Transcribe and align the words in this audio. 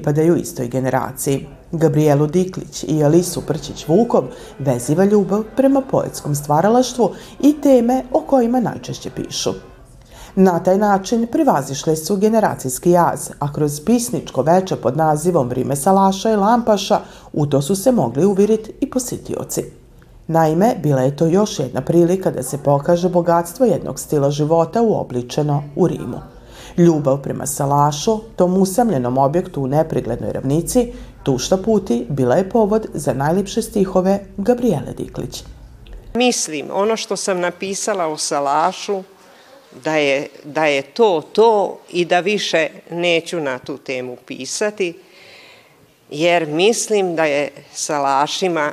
Pripadaju 0.00 0.36
istoj 0.36 0.68
generaciji, 0.68 1.46
Gabrielu 1.72 2.26
Diklić 2.26 2.84
i 2.88 3.04
Alisu 3.04 3.42
Prčić-Vukov 3.48 4.22
veziva 4.58 5.04
ljubav 5.04 5.42
prema 5.56 5.82
poetskom 5.90 6.34
stvaralaštvu 6.34 7.10
i 7.40 7.60
teme 7.62 8.02
o 8.12 8.20
kojima 8.20 8.60
najčešće 8.60 9.10
pišu. 9.10 9.50
Na 10.36 10.58
taj 10.62 10.78
način 10.78 11.26
privazišle 11.32 11.96
su 11.96 12.16
generacijski 12.16 12.90
jaz, 12.90 13.30
a 13.38 13.52
kroz 13.52 13.80
pisničko 13.80 14.42
veče 14.42 14.76
pod 14.76 14.96
nazivom 14.96 15.48
Vrime 15.48 15.76
Salaša 15.76 16.30
i 16.30 16.36
Lampaša 16.36 17.00
u 17.32 17.46
to 17.46 17.62
su 17.62 17.76
se 17.76 17.92
mogli 17.92 18.24
uviriti 18.24 18.72
i 18.80 18.90
posjetioci. 18.90 19.64
Naime, 20.26 20.74
bila 20.82 21.00
je 21.00 21.16
to 21.16 21.26
još 21.26 21.58
jedna 21.58 21.80
prilika 21.80 22.30
da 22.30 22.42
se 22.42 22.58
pokaže 22.58 23.08
bogatstvo 23.08 23.66
jednog 23.66 24.00
stila 24.00 24.30
života 24.30 24.82
uobličeno 24.82 25.62
u 25.76 25.86
Rimu. 25.86 26.20
Ljubav 26.76 27.22
prema 27.22 27.46
Salašu, 27.46 28.20
tom 28.36 28.62
usamljenom 28.62 29.18
objektu 29.18 29.62
u 29.62 29.66
nepriglednoj 29.66 30.32
ravnici, 30.32 30.92
tušta 31.22 31.56
puti 31.56 32.06
bila 32.08 32.36
je 32.36 32.50
povod 32.50 32.86
za 32.94 33.12
najlipše 33.12 33.62
stihove 33.62 34.20
Gabriele 34.36 34.92
Diklić. 34.96 35.44
Mislim, 36.14 36.68
ono 36.72 36.96
što 36.96 37.16
sam 37.16 37.40
napisala 37.40 38.06
o 38.06 38.16
Salašu, 38.16 39.02
da 39.84 39.96
je, 39.96 40.28
da 40.44 40.64
je 40.64 40.82
to 40.82 41.22
to 41.32 41.78
i 41.90 42.04
da 42.04 42.20
više 42.20 42.68
neću 42.90 43.40
na 43.40 43.58
tu 43.58 43.78
temu 43.78 44.16
pisati, 44.26 44.98
jer 46.10 46.46
mislim 46.46 47.16
da 47.16 47.24
je 47.24 47.50
Salašima 47.72 48.72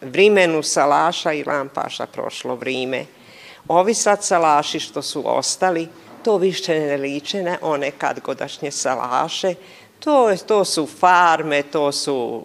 vrimenu 0.00 0.62
Salaša 0.62 1.32
i 1.32 1.44
Lampaša 1.44 2.06
prošlo 2.06 2.54
vrime. 2.54 3.04
Ovi 3.68 3.94
sad 3.94 4.24
Salaši 4.24 4.80
što 4.80 5.02
su 5.02 5.22
ostali, 5.24 5.88
to 6.26 6.36
više 6.36 6.80
ne 6.80 6.96
liče 6.96 7.42
na 7.42 7.58
one 7.62 7.90
kadgodašnje 7.90 8.70
Salaše, 8.70 9.54
to, 9.98 10.36
to 10.46 10.64
su 10.64 10.86
farme, 10.86 11.62
to 11.62 11.92
su 11.92 12.44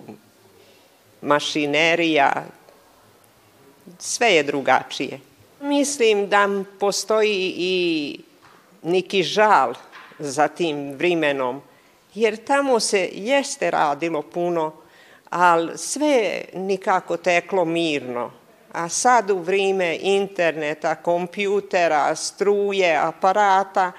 mašinerija, 1.22 2.46
sve 4.00 4.28
je 4.28 4.44
drugačije. 4.44 5.20
Mislim 5.62 6.30
da 6.30 6.48
postoji 6.80 7.54
i 7.58 8.20
neki 8.84 9.24
žal 9.24 9.74
za 10.20 10.48
tim 10.48 10.94
vrimenom, 10.94 11.62
jer 12.14 12.38
tamo 12.38 12.80
se 12.80 13.10
jeste 13.14 13.72
radilo 13.72 14.22
puno, 14.22 14.74
ali 15.30 15.78
sve 15.78 16.42
nikako 16.54 17.18
teklo 17.18 17.66
mirno. 17.66 18.32
A 18.72 18.90
sad 18.90 19.30
u 19.30 19.38
vrime 19.38 19.98
interneta, 20.02 20.96
kompjutera, 20.96 22.16
struje, 22.16 22.98
aparata, 22.98 23.92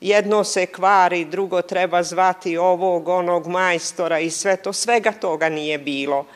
jedno 0.00 0.44
se 0.44 0.66
kvari, 0.66 1.24
drugo 1.24 1.62
treba 1.62 2.02
zvati 2.02 2.56
ovog, 2.56 3.08
onog 3.08 3.46
majstora 3.46 4.18
i 4.18 4.30
sve 4.30 4.56
to, 4.56 4.72
svega 4.72 5.12
toga 5.12 5.48
nije 5.48 5.78
bilo. 5.78 6.26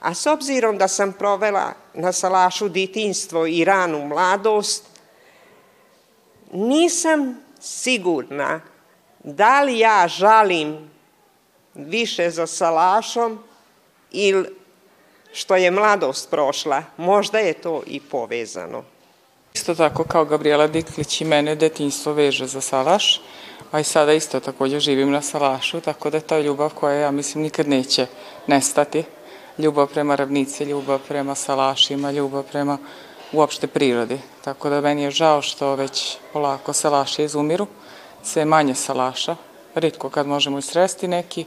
A 0.00 0.14
s 0.14 0.26
obzirom 0.26 0.78
da 0.78 0.88
sam 0.88 1.12
provela 1.12 1.72
na 1.94 2.12
Salašu 2.12 2.68
ditinstvo 2.68 3.46
i 3.46 3.64
ranu 3.64 4.06
mladost, 4.06 4.84
nisam 6.52 7.40
sigurna 7.60 8.60
da 9.24 9.62
li 9.62 9.78
ja 9.78 10.08
žalim 10.08 10.90
više 11.74 12.30
za 12.30 12.46
Salašom 12.46 13.38
ili 14.10 14.63
što 15.34 15.56
je 15.56 15.70
mladost 15.70 16.30
prošla. 16.30 16.82
Možda 16.96 17.38
je 17.38 17.52
to 17.52 17.82
i 17.86 18.00
povezano. 18.00 18.82
Isto 19.54 19.74
tako 19.74 20.04
kao 20.04 20.24
Gabriela 20.24 20.66
Diklić 20.66 21.20
i 21.20 21.24
mene 21.24 21.54
detinstvo 21.54 22.12
veže 22.12 22.46
za 22.46 22.60
Salaš, 22.60 23.20
a 23.70 23.80
i 23.80 23.84
sada 23.84 24.12
isto 24.12 24.40
takođe 24.40 24.80
živim 24.80 25.10
na 25.10 25.22
Salašu, 25.22 25.80
tako 25.80 26.10
da 26.10 26.16
je 26.16 26.26
ta 26.26 26.40
ljubav 26.40 26.74
koja 26.74 26.94
ja 26.94 27.10
mislim 27.10 27.42
nikad 27.42 27.68
neće 27.68 28.06
nestati 28.46 29.04
ljubav 29.58 29.86
prema 29.86 30.14
ravnici, 30.14 30.64
ljubav 30.64 31.00
prema 31.08 31.34
salašima, 31.34 32.10
ljubav 32.10 32.42
prema 32.42 32.78
uopšte 33.32 33.66
prirodi. 33.66 34.18
Tako 34.44 34.70
da 34.70 34.80
meni 34.80 35.02
je 35.02 35.10
žao 35.10 35.42
što 35.42 35.74
već 35.74 36.16
polako 36.32 36.72
salaši 36.72 37.22
izumiru, 37.22 37.66
sve 38.22 38.44
manje 38.44 38.74
salaša, 38.74 39.36
ritko 39.74 40.10
kad 40.10 40.26
možemo 40.26 40.58
i 40.58 40.62
sresti 40.62 41.08
neki, 41.08 41.44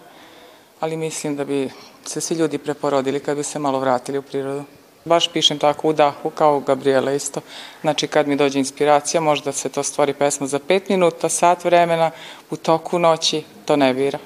ali 0.80 0.98
mislim 0.98 1.36
da 1.36 1.46
bi 1.46 1.70
se 2.10 2.22
svi 2.22 2.36
ljudi 2.36 2.58
preporodili 2.58 3.20
kad 3.20 3.38
bi 3.38 3.44
se 3.44 3.60
malo 3.60 3.80
vratili 3.80 4.18
u 4.18 4.22
prirodu. 4.22 4.64
Baš 5.06 5.32
pišem 5.34 5.60
tako 5.60 5.90
u 5.90 5.94
dahu, 5.94 6.30
kao 6.30 6.60
Gabriela 6.60 7.12
isto. 7.12 7.42
Znači 7.82 8.08
kad 8.08 8.28
mi 8.28 8.36
dođe 8.36 8.60
inspiracija, 8.60 9.22
možda 9.22 9.52
se 9.52 9.70
to 9.70 9.84
stvori 9.84 10.14
pesma 10.14 10.48
za 10.48 10.60
pet 10.60 10.90
minuta, 10.90 11.30
sat 11.30 11.64
vremena, 11.64 12.12
u 12.52 12.56
toku 12.56 13.00
noći, 13.00 13.44
to 13.66 13.76
ne 13.76 13.94
bira. 13.94 14.20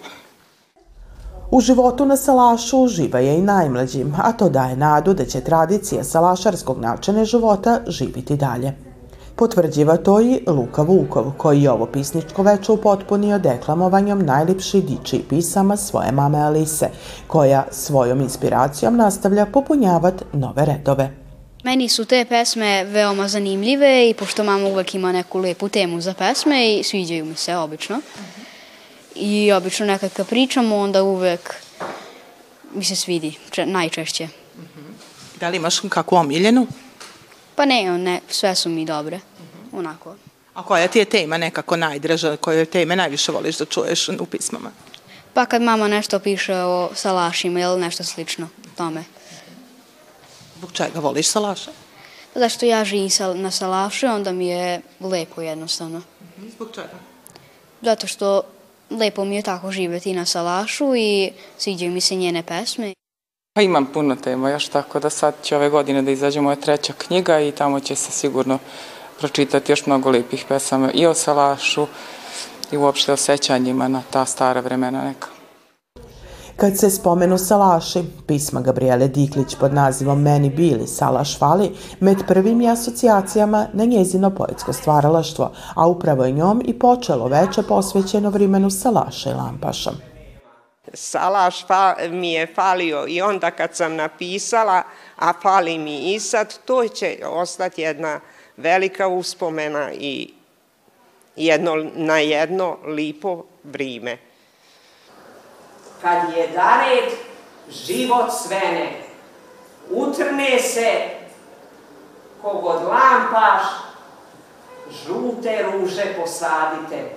U 1.52 1.62
životu 1.62 2.06
na 2.06 2.18
Salašu 2.18 2.80
uživa 2.80 3.20
je 3.20 3.36
i 3.36 3.42
najmlađim, 3.42 4.16
a 4.24 4.32
to 4.32 4.50
daje 4.50 4.76
nadu 4.76 5.14
da 5.14 5.26
će 5.26 5.42
tradicija 5.42 6.04
salašarskog 6.04 6.80
načina 6.80 7.26
života 7.26 7.82
živiti 7.88 8.36
dalje. 8.36 8.91
Potvrđiva 9.36 9.98
to 9.98 10.22
i 10.22 10.40
Luka 10.48 10.82
Vukov, 10.82 11.32
koji 11.38 11.64
je 11.64 11.72
ovo 11.72 11.86
pisničko 11.86 12.44
veče 12.44 12.72
upotpunio 12.72 13.40
deklamovanjem 13.40 14.26
najlipši 14.26 14.82
diči 14.82 15.22
pisama 15.30 15.78
svoje 15.78 16.12
mame 16.12 16.40
Alise, 16.40 16.90
koja 17.28 17.66
svojom 17.72 18.22
inspiracijom 18.22 18.98
nastavlja 18.98 19.46
popunjavat 19.46 20.24
nove 20.34 20.66
redove. 20.66 21.12
Meni 21.64 21.90
su 21.90 22.06
te 22.06 22.26
pesme 22.26 22.84
veoma 22.84 23.28
zanimljive 23.28 24.10
i 24.10 24.14
pošto 24.14 24.44
mama 24.44 24.68
uvek 24.68 24.96
ima 24.96 25.12
neku 25.12 25.40
lepu 25.40 25.70
temu 25.70 26.02
za 26.02 26.14
pesme 26.14 26.74
i 26.74 26.84
sviđaju 26.84 27.26
mi 27.26 27.36
se 27.36 27.56
obično. 27.56 28.02
I 29.16 29.52
obično 29.52 29.86
nekad 29.86 30.14
kad 30.14 30.28
pričamo, 30.28 30.78
onda 30.78 31.04
uvek 31.04 31.56
mi 32.74 32.84
se 32.84 32.96
svidi, 32.96 33.34
če, 33.52 33.66
najčešće. 33.66 34.24
-huh. 34.24 35.40
Da 35.40 35.50
li 35.50 35.58
imaš 35.58 35.80
kakvu 35.80 36.16
omiljenu? 36.16 36.68
Pa 37.62 37.66
ne, 37.66 37.98
ne, 37.98 38.22
sve 38.30 38.56
su 38.56 38.70
mi 38.70 38.86
dobre, 38.86 39.16
uh 39.16 39.22
-huh. 39.22 39.80
onako. 39.80 40.16
A 40.54 40.64
koja 40.64 40.88
ti 40.88 41.00
je 41.00 41.06
tema 41.06 41.38
nekako 41.38 41.78
najdraža, 41.78 42.38
koje 42.38 42.66
teme 42.66 42.96
najviše 42.96 43.32
voliš 43.32 43.58
da 43.58 43.66
čuješ 43.66 44.10
u 44.10 44.26
pismama? 44.26 44.72
Pa 45.34 45.46
kad 45.46 45.62
mama 45.62 45.88
nešto 45.88 46.20
piše 46.20 46.56
o 46.56 46.90
salašima 46.96 47.60
ili 47.60 47.82
nešto 47.82 48.04
slično 48.04 48.48
tome. 48.78 49.04
Zbog 50.58 50.72
čega 50.72 51.00
voliš 51.00 51.28
salaša? 51.28 51.72
Pa 52.34 52.40
zašto 52.40 52.66
ja 52.66 52.86
živim 52.86 53.10
na 53.36 53.52
salašu, 53.52 54.08
onda 54.08 54.32
mi 54.32 54.48
je 54.48 54.82
lepo 55.00 55.42
jednostavno. 55.42 55.98
Uh 55.98 56.44
-huh. 56.44 56.52
Zbog 56.56 56.70
čega? 56.76 57.00
Zato 57.82 58.08
što 58.08 58.42
lepo 58.90 59.26
mi 59.26 59.36
je 59.36 59.42
tako 59.42 59.72
živeti 59.72 60.14
na 60.14 60.26
Salašu 60.26 60.96
i 60.96 61.32
sviđaju 61.58 61.92
mi 61.92 62.02
se 62.02 62.16
njene 62.16 62.44
pesme. 62.44 62.94
Pa 63.54 63.62
imam 63.62 63.86
puno 63.86 64.16
tema 64.16 64.50
još, 64.50 64.68
tako 64.68 65.00
da 65.00 65.10
sad 65.10 65.34
će 65.44 65.56
ove 65.56 65.70
godine 65.70 66.02
da 66.02 66.12
izađe 66.12 66.42
moja 66.42 66.56
treća 66.56 66.94
knjiga 66.94 67.40
i 67.40 67.52
tamo 67.52 67.80
će 67.80 67.96
se 67.96 68.12
sigurno 68.12 68.60
pročitati 69.20 69.72
još 69.72 69.86
mnogo 69.86 70.10
lepih 70.10 70.46
pesama 70.48 70.92
i 70.92 71.06
o 71.06 71.14
Salašu 71.14 71.88
i 72.72 72.78
uopšte 72.78 73.14
o 73.14 73.18
sećanjima 73.18 73.88
na 73.88 74.02
ta 74.10 74.26
stara 74.26 74.62
vremena 74.62 75.04
neka. 75.04 75.28
Kad 76.56 76.78
se 76.78 76.90
spomenu 76.90 77.38
salaši, 77.38 78.04
pisma 78.28 78.62
Gabriele 78.62 79.08
Diklić 79.08 79.56
pod 79.56 79.74
nazivom 79.74 80.22
Meni 80.22 80.50
bili 80.50 80.88
Salaš 80.88 81.40
fali, 81.40 81.72
med 82.00 82.18
prvim 82.28 82.62
je 82.62 82.72
asocijacijama 82.72 83.68
na 83.74 83.86
njezino 83.86 84.30
poetsko 84.30 84.74
stvaralaštvo, 84.74 85.52
a 85.76 85.88
upravo 85.88 86.26
je 86.26 86.32
njom 86.32 86.62
i 86.66 86.80
počelo 86.80 87.28
veče 87.28 87.64
posvećeno 87.64 88.30
vrimenu 88.30 88.70
Salaša 88.70 89.30
i 89.30 89.34
Lampaša. 89.34 90.11
Salaš 90.94 91.66
fa, 91.68 91.96
mi 92.10 92.34
je 92.34 92.48
falio 92.56 93.06
i 93.08 93.22
onda 93.22 93.52
kad 93.52 93.76
sam 93.76 93.96
napisala, 93.96 94.84
a 95.16 95.34
fali 95.42 95.78
mi 95.78 96.14
i 96.14 96.20
sad, 96.20 96.58
to 96.66 96.88
će 96.88 97.18
ostati 97.26 97.82
jedna 97.82 98.20
velika 98.58 99.08
uspomena 99.08 99.92
i 99.94 100.34
jedno, 101.36 101.76
na 101.96 102.18
jedno 102.18 102.78
lipo 102.86 103.44
vrime 103.64 104.18
kad 106.02 106.38
je 106.38 106.48
dared 106.48 107.14
život 107.70 108.32
svene, 108.34 108.92
utrne 109.90 110.60
se 110.60 110.92
kogod 112.42 112.82
lampaš, 112.84 113.64
žute 115.06 115.66
ruže 115.72 116.16
posadite 116.18 117.12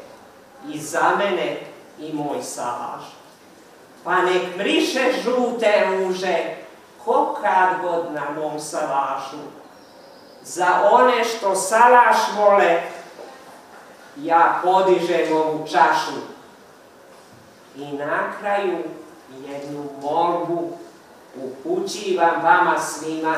i 0.69 0.79
za 0.79 1.17
mene 1.19 1.57
i 1.99 2.13
moj 2.13 2.43
salaš. 2.43 3.03
Pa 4.05 4.23
nek 4.23 4.57
mriše 4.57 5.13
žute 5.23 5.87
ruže, 5.91 6.57
ko 7.05 7.39
kad 7.43 7.81
god 7.83 8.13
na 8.13 8.31
mom 8.41 8.61
salašu. 8.61 9.37
Za 10.43 10.89
one 10.93 11.25
što 11.25 11.55
salaš 11.55 12.17
vole, 12.37 12.83
ja 14.17 14.61
podižem 14.63 15.37
ovu 15.37 15.67
čašu 15.69 16.35
I 17.77 17.93
na 17.93 18.33
kraju 18.41 18.79
jednu 19.49 19.85
molbu 20.03 20.71
upućivam 21.37 22.43
vama 22.43 22.79
svima 22.79 23.37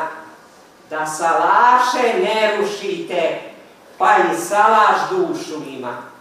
da 0.90 1.06
salaše 1.06 2.18
ne 2.22 2.56
rušite, 2.56 3.40
pa 3.98 4.16
i 4.16 4.36
salaš 4.36 4.96
dušu 5.10 5.54
ima. 5.68 6.15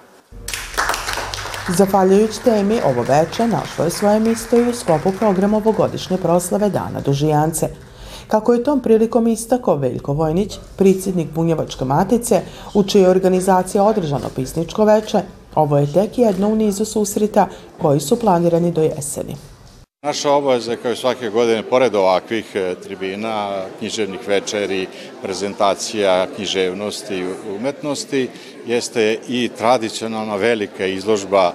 Zafaljujući 1.69 2.43
temi, 2.43 2.79
ovo 2.85 3.01
veče 3.01 3.47
našlo 3.47 3.85
je 3.85 3.91
svoje 3.91 4.19
mjesto 4.19 4.57
i 4.57 4.69
u 4.69 4.73
sklopu 4.73 5.11
programa 5.11 5.57
ovogodišnje 5.57 6.17
proslave 6.17 6.69
Dana 6.69 7.01
Dužijance. 7.05 7.69
Kako 8.27 8.53
je 8.53 8.63
tom 8.63 8.79
prilikom 8.79 9.27
istako 9.27 9.75
Veljko 9.75 10.13
Vojnić, 10.13 10.59
predsjednik 10.75 11.31
Bunjevačke 11.31 11.85
matice, 11.85 12.41
u 12.73 12.83
čijoj 12.83 13.09
organizaciji 13.09 13.81
održano 13.81 14.29
pisničko 14.35 14.85
veče, 14.85 15.21
ovo 15.55 15.77
je 15.77 15.93
tek 15.93 16.17
jedno 16.17 16.47
u 16.47 16.55
nizu 16.55 16.85
susrita 16.85 17.47
koji 17.81 17.99
su 17.99 18.19
planirani 18.19 18.71
do 18.71 18.81
jeseni. 18.81 19.35
Naša 20.05 20.31
obaveza 20.31 20.75
kao 20.75 20.91
i 20.91 20.95
svake 20.95 21.29
godine, 21.29 21.63
pored 21.63 21.95
ovakvih 21.95 22.45
e, 22.55 22.75
tribina, 22.83 23.61
književnih 23.79 24.27
večeri, 24.27 24.87
prezentacija 25.21 26.27
književnosti 26.35 27.15
i 27.15 27.25
umetnosti, 27.55 28.29
jeste 28.67 29.17
i 29.27 29.49
tradicionalna 29.57 30.35
velika 30.35 30.85
izložba 30.85 31.51
e, 31.51 31.53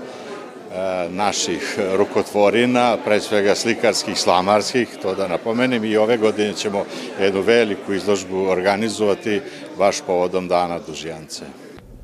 naših 1.10 1.78
rukotvorina, 1.96 2.96
pre 3.04 3.20
svega 3.20 3.54
slikarskih, 3.54 4.18
slamarskih, 4.20 4.88
to 5.02 5.14
da 5.14 5.28
napomenem, 5.28 5.84
i 5.84 5.96
ove 5.96 6.16
godine 6.16 6.52
ćemo 6.54 6.84
jednu 7.20 7.40
veliku 7.40 7.92
izložbu 7.92 8.36
organizovati 8.36 9.40
baš 9.78 10.00
povodom 10.06 10.48
Dana 10.48 10.78
Dužijance. 10.86 11.44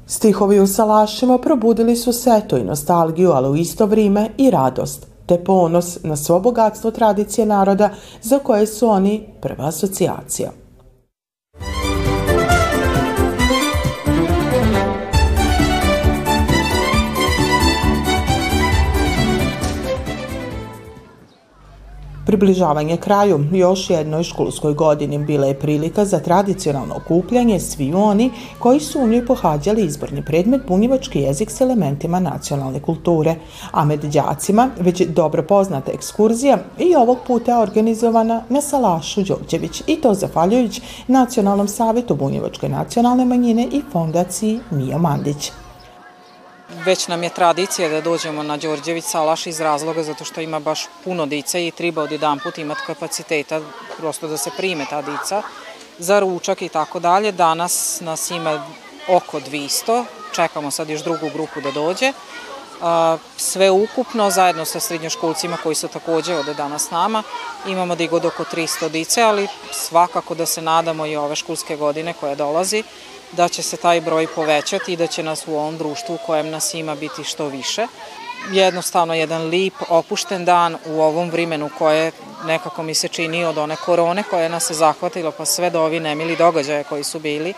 Stihovi 0.06 0.60
u 0.60 0.66
Salašima 0.66 1.38
probudili 1.38 1.96
su 1.96 2.12
seto 2.12 2.56
i 2.56 2.64
nostalgiju, 2.64 3.30
ali 3.30 3.48
u 3.48 3.56
isto 3.56 3.86
vrijeme 3.86 4.28
i 4.38 4.50
radost– 4.50 5.06
te 5.26 5.44
ponos 5.44 5.98
na 6.02 6.16
svo 6.16 6.40
bogatstvo 6.40 6.90
tradicije 6.90 7.46
naroda 7.46 7.90
za 8.22 8.38
koje 8.38 8.66
su 8.66 8.88
oni 8.88 9.28
prva 9.40 9.68
asocijacija. 9.68 10.65
Približavanje 22.26 22.96
kraju 22.96 23.44
još 23.52 23.90
jednoj 23.90 24.22
školskoj 24.22 24.74
godini 24.74 25.18
bila 25.18 25.46
je 25.46 25.58
prilika 25.58 26.04
za 26.04 26.18
tradicionalno 26.18 26.94
okupljanje 26.96 27.60
svi 27.60 27.92
oni 27.94 28.30
koji 28.58 28.80
su 28.80 29.00
u 29.00 29.06
njoj 29.06 29.26
pohađali 29.26 29.84
izborni 29.84 30.24
predmet 30.24 30.60
bunjevački 30.68 31.20
jezik 31.20 31.50
s 31.50 31.60
elementima 31.60 32.20
nacionalne 32.20 32.80
kulture, 32.80 33.34
a 33.72 33.84
med 33.84 34.00
đacima 34.00 34.70
već 34.80 35.02
dobro 35.02 35.42
poznata 35.42 35.92
ekskurzija 35.92 36.58
i 36.78 36.94
ovog 36.94 37.18
puta 37.26 37.60
organizovana 37.60 38.42
na 38.48 38.60
Salašu 38.60 39.22
Đorđević 39.22 39.82
i 39.86 39.96
to 39.96 40.14
zahvaljujući 40.14 40.80
Nacionalnom 41.06 41.68
savjetu 41.68 42.14
bunjevačke 42.14 42.68
nacionalne 42.68 43.24
manjine 43.24 43.68
i 43.72 43.82
fondaciji 43.92 44.60
Mio 44.70 44.98
Mandić. 44.98 45.52
Već 46.68 47.08
nam 47.08 47.22
je 47.22 47.30
tradicija 47.30 47.88
da 47.88 48.00
dođemo 48.00 48.42
na 48.42 48.56
Đorđević 48.56 49.04
Salaš 49.04 49.46
iz 49.46 49.60
razloga 49.60 50.02
zato 50.02 50.24
što 50.24 50.40
ima 50.40 50.60
baš 50.60 50.86
puno 51.04 51.26
dice 51.26 51.66
i 51.66 51.70
treba 51.70 52.02
od 52.02 52.12
jedan 52.12 52.38
put 52.38 52.58
imati 52.58 52.80
kapaciteta 52.86 53.60
prosto 53.98 54.28
da 54.28 54.36
se 54.36 54.50
prime 54.56 54.86
ta 54.90 55.02
dica 55.02 55.42
za 55.98 56.20
ručak 56.20 56.62
i 56.62 56.68
tako 56.68 57.00
dalje. 57.00 57.32
Danas 57.32 58.00
nas 58.00 58.30
ima 58.30 58.66
oko 59.08 59.40
200, 59.40 60.04
čekamo 60.34 60.70
sad 60.70 60.90
još 60.90 61.04
drugu 61.04 61.30
grupu 61.34 61.60
da 61.60 61.70
dođe. 61.70 62.12
Sve 63.36 63.70
ukupno, 63.70 64.30
zajedno 64.30 64.64
sa 64.64 64.80
srednjoškolcima 64.80 65.56
koji 65.62 65.74
su 65.74 65.88
takođe 65.88 66.36
ovde 66.36 66.54
danas 66.54 66.86
s 66.86 66.90
nama, 66.90 67.22
imamo 67.66 67.96
da 67.96 68.06
god 68.06 68.24
oko 68.24 68.44
300 68.44 68.88
dice, 68.88 69.22
ali 69.22 69.48
svakako 69.72 70.34
da 70.34 70.46
se 70.46 70.62
nadamo 70.62 71.06
i 71.06 71.16
ove 71.16 71.36
školske 71.36 71.76
godine 71.76 72.14
koja 72.20 72.34
dolazi, 72.34 72.82
da 73.32 73.48
će 73.48 73.62
se 73.62 73.76
taj 73.76 74.00
broj 74.00 74.26
povećati 74.34 74.92
i 74.92 74.96
da 74.96 75.06
će 75.06 75.22
nas 75.22 75.46
u 75.46 75.56
ovom 75.56 75.78
društvu 75.78 76.14
u 76.14 76.26
kojem 76.26 76.50
nas 76.50 76.74
ima 76.74 76.94
biti 76.94 77.24
što 77.24 77.46
više. 77.46 77.86
Jednostavno 78.52 79.14
jedan 79.14 79.42
lip, 79.42 79.74
opušten 79.88 80.44
dan 80.44 80.76
u 80.86 81.00
ovom 81.00 81.30
vrimenu 81.30 81.70
koje 81.78 82.12
nekako 82.44 82.82
mi 82.82 82.94
se 82.94 83.08
čini 83.08 83.44
od 83.44 83.58
one 83.58 83.76
korone 83.76 84.22
koje 84.30 84.48
nas 84.48 84.66
se 84.66 84.74
zahvatilo 84.74 85.30
pa 85.30 85.44
sve 85.44 85.70
do 85.70 85.82
ovi 85.82 86.00
nemili 86.00 86.36
događaje 86.36 86.84
koji 86.84 87.04
su 87.04 87.18
bili, 87.18 87.54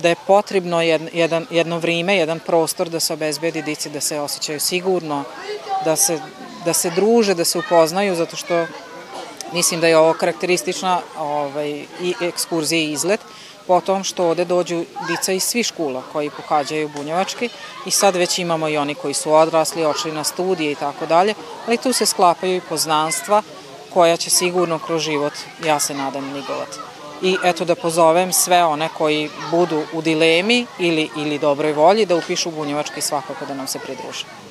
da 0.00 0.08
je 0.08 0.16
potrebno 0.26 0.82
jedan, 0.82 1.46
jedno 1.50 1.78
vrime, 1.78 2.16
jedan 2.16 2.40
prostor 2.40 2.88
da 2.88 3.00
se 3.00 3.12
obezbedi 3.12 3.62
dici 3.62 3.90
da 3.90 4.00
se 4.00 4.20
osjećaju 4.20 4.60
sigurno, 4.60 5.24
da 5.84 5.96
se, 5.96 6.20
da 6.64 6.72
se 6.72 6.90
druže, 6.90 7.34
da 7.34 7.44
se 7.44 7.58
upoznaju, 7.58 8.16
zato 8.16 8.36
što 8.36 8.66
mislim 9.52 9.80
da 9.80 9.86
je 9.86 9.98
ovo 9.98 10.12
karakteristična 10.12 11.00
ovaj, 11.18 11.70
i 12.00 12.14
ekskurzija 12.20 12.80
i 12.80 12.92
izlet, 12.92 13.20
potom 13.66 14.04
što 14.04 14.28
ovde 14.28 14.44
dođu 14.44 14.84
dica 15.08 15.32
iz 15.32 15.42
svih 15.42 15.66
škola 15.66 16.02
koji 16.12 16.30
pohađaju 16.30 16.88
bunjevački 16.88 17.48
i 17.86 17.90
sad 17.90 18.16
već 18.16 18.38
imamo 18.38 18.68
i 18.68 18.76
oni 18.76 18.94
koji 18.94 19.14
su 19.14 19.32
odrasli, 19.32 19.84
očli 19.84 20.12
na 20.12 20.24
studije 20.24 20.72
i 20.72 20.74
tako 20.74 21.06
dalje, 21.06 21.34
ali 21.66 21.76
tu 21.76 21.92
se 21.92 22.06
sklapaju 22.06 22.56
i 22.56 22.60
poznanstva 22.68 23.42
koja 23.94 24.16
će 24.16 24.30
sigurno 24.30 24.78
kroz 24.78 25.02
život, 25.02 25.32
ja 25.64 25.80
se 25.80 25.94
nadam, 25.94 26.24
nigovati. 26.24 26.78
I 27.22 27.36
eto 27.44 27.64
da 27.64 27.74
pozovem 27.74 28.32
sve 28.32 28.64
one 28.64 28.88
koji 28.98 29.30
budu 29.50 29.82
u 29.92 30.02
dilemi 30.02 30.66
ili, 30.78 31.10
ili 31.16 31.38
dobroj 31.38 31.72
volji 31.72 32.06
da 32.06 32.16
upišu 32.16 32.50
bunjevački 32.50 33.00
svakako 33.00 33.46
da 33.46 33.54
nam 33.54 33.66
se 33.66 33.78
pridruže. 33.78 34.45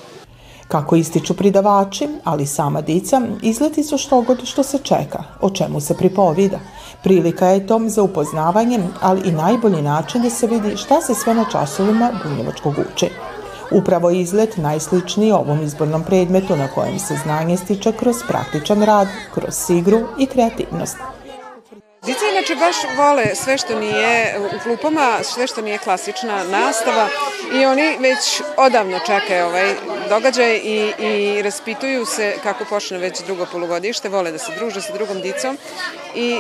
Kako 0.68 0.96
ističu 0.96 1.34
pridavači, 1.34 2.08
ali 2.24 2.46
sama 2.46 2.82
dica, 2.82 3.22
izleti 3.42 3.84
su 3.84 3.98
što 3.98 4.22
god 4.22 4.46
što 4.46 4.64
se 4.64 4.78
čeka, 4.78 5.24
o 5.42 5.50
čemu 5.50 5.82
se 5.82 5.98
pripovida. 5.98 6.60
Prilika 7.04 7.48
je 7.48 7.68
tom 7.68 7.90
za 7.90 8.04
upoznavanje, 8.04 8.80
ali 9.02 9.30
i 9.30 9.32
najbolji 9.32 9.82
način 9.82 10.22
da 10.22 10.30
se 10.30 10.48
vidi 10.48 10.78
šta 10.78 11.02
se 11.02 11.16
sve 11.16 11.34
na 11.34 11.46
časovima 11.52 12.12
bunjevačkog 12.24 12.74
uči. 12.80 13.10
Upravo 13.72 14.10
izlet 14.10 14.58
najsličniji 14.58 15.32
ovom 15.32 15.64
izbornom 15.64 16.04
predmetu 16.04 16.56
na 16.56 16.68
kojem 16.68 17.00
se 17.00 17.16
znanje 17.24 17.58
stiče 17.58 17.92
kroz 17.92 18.16
praktičan 18.28 18.84
rad, 18.84 19.08
kroz 19.34 19.70
igru 19.70 20.00
i 20.20 20.26
kreativnost. 20.26 20.98
Dica 22.06 22.26
inače 22.32 22.56
baš 22.56 22.76
vole 22.98 23.36
sve 23.36 23.58
što 23.58 23.80
nije 23.80 24.40
u 24.40 24.60
klupama, 24.64 25.18
sve 25.24 25.48
što 25.48 25.62
nije 25.62 25.78
klasična 25.78 26.44
nastava 26.44 27.08
i 27.54 27.66
oni 27.66 27.98
već 28.00 28.42
odavno 28.58 29.00
čekaju 29.00 29.46
ovaj 29.46 29.76
događaj 30.10 30.56
i, 30.56 30.94
i 31.00 31.42
raspituju 31.42 32.06
se 32.06 32.36
kako 32.44 32.66
počne 32.66 32.98
već 32.98 33.22
drugo 33.26 33.46
polugodište, 33.52 34.10
vole 34.10 34.32
da 34.32 34.38
se 34.38 34.52
druže 34.56 34.82
sa 34.82 34.94
drugom 34.94 35.22
dicom 35.22 35.58
i 36.16 36.40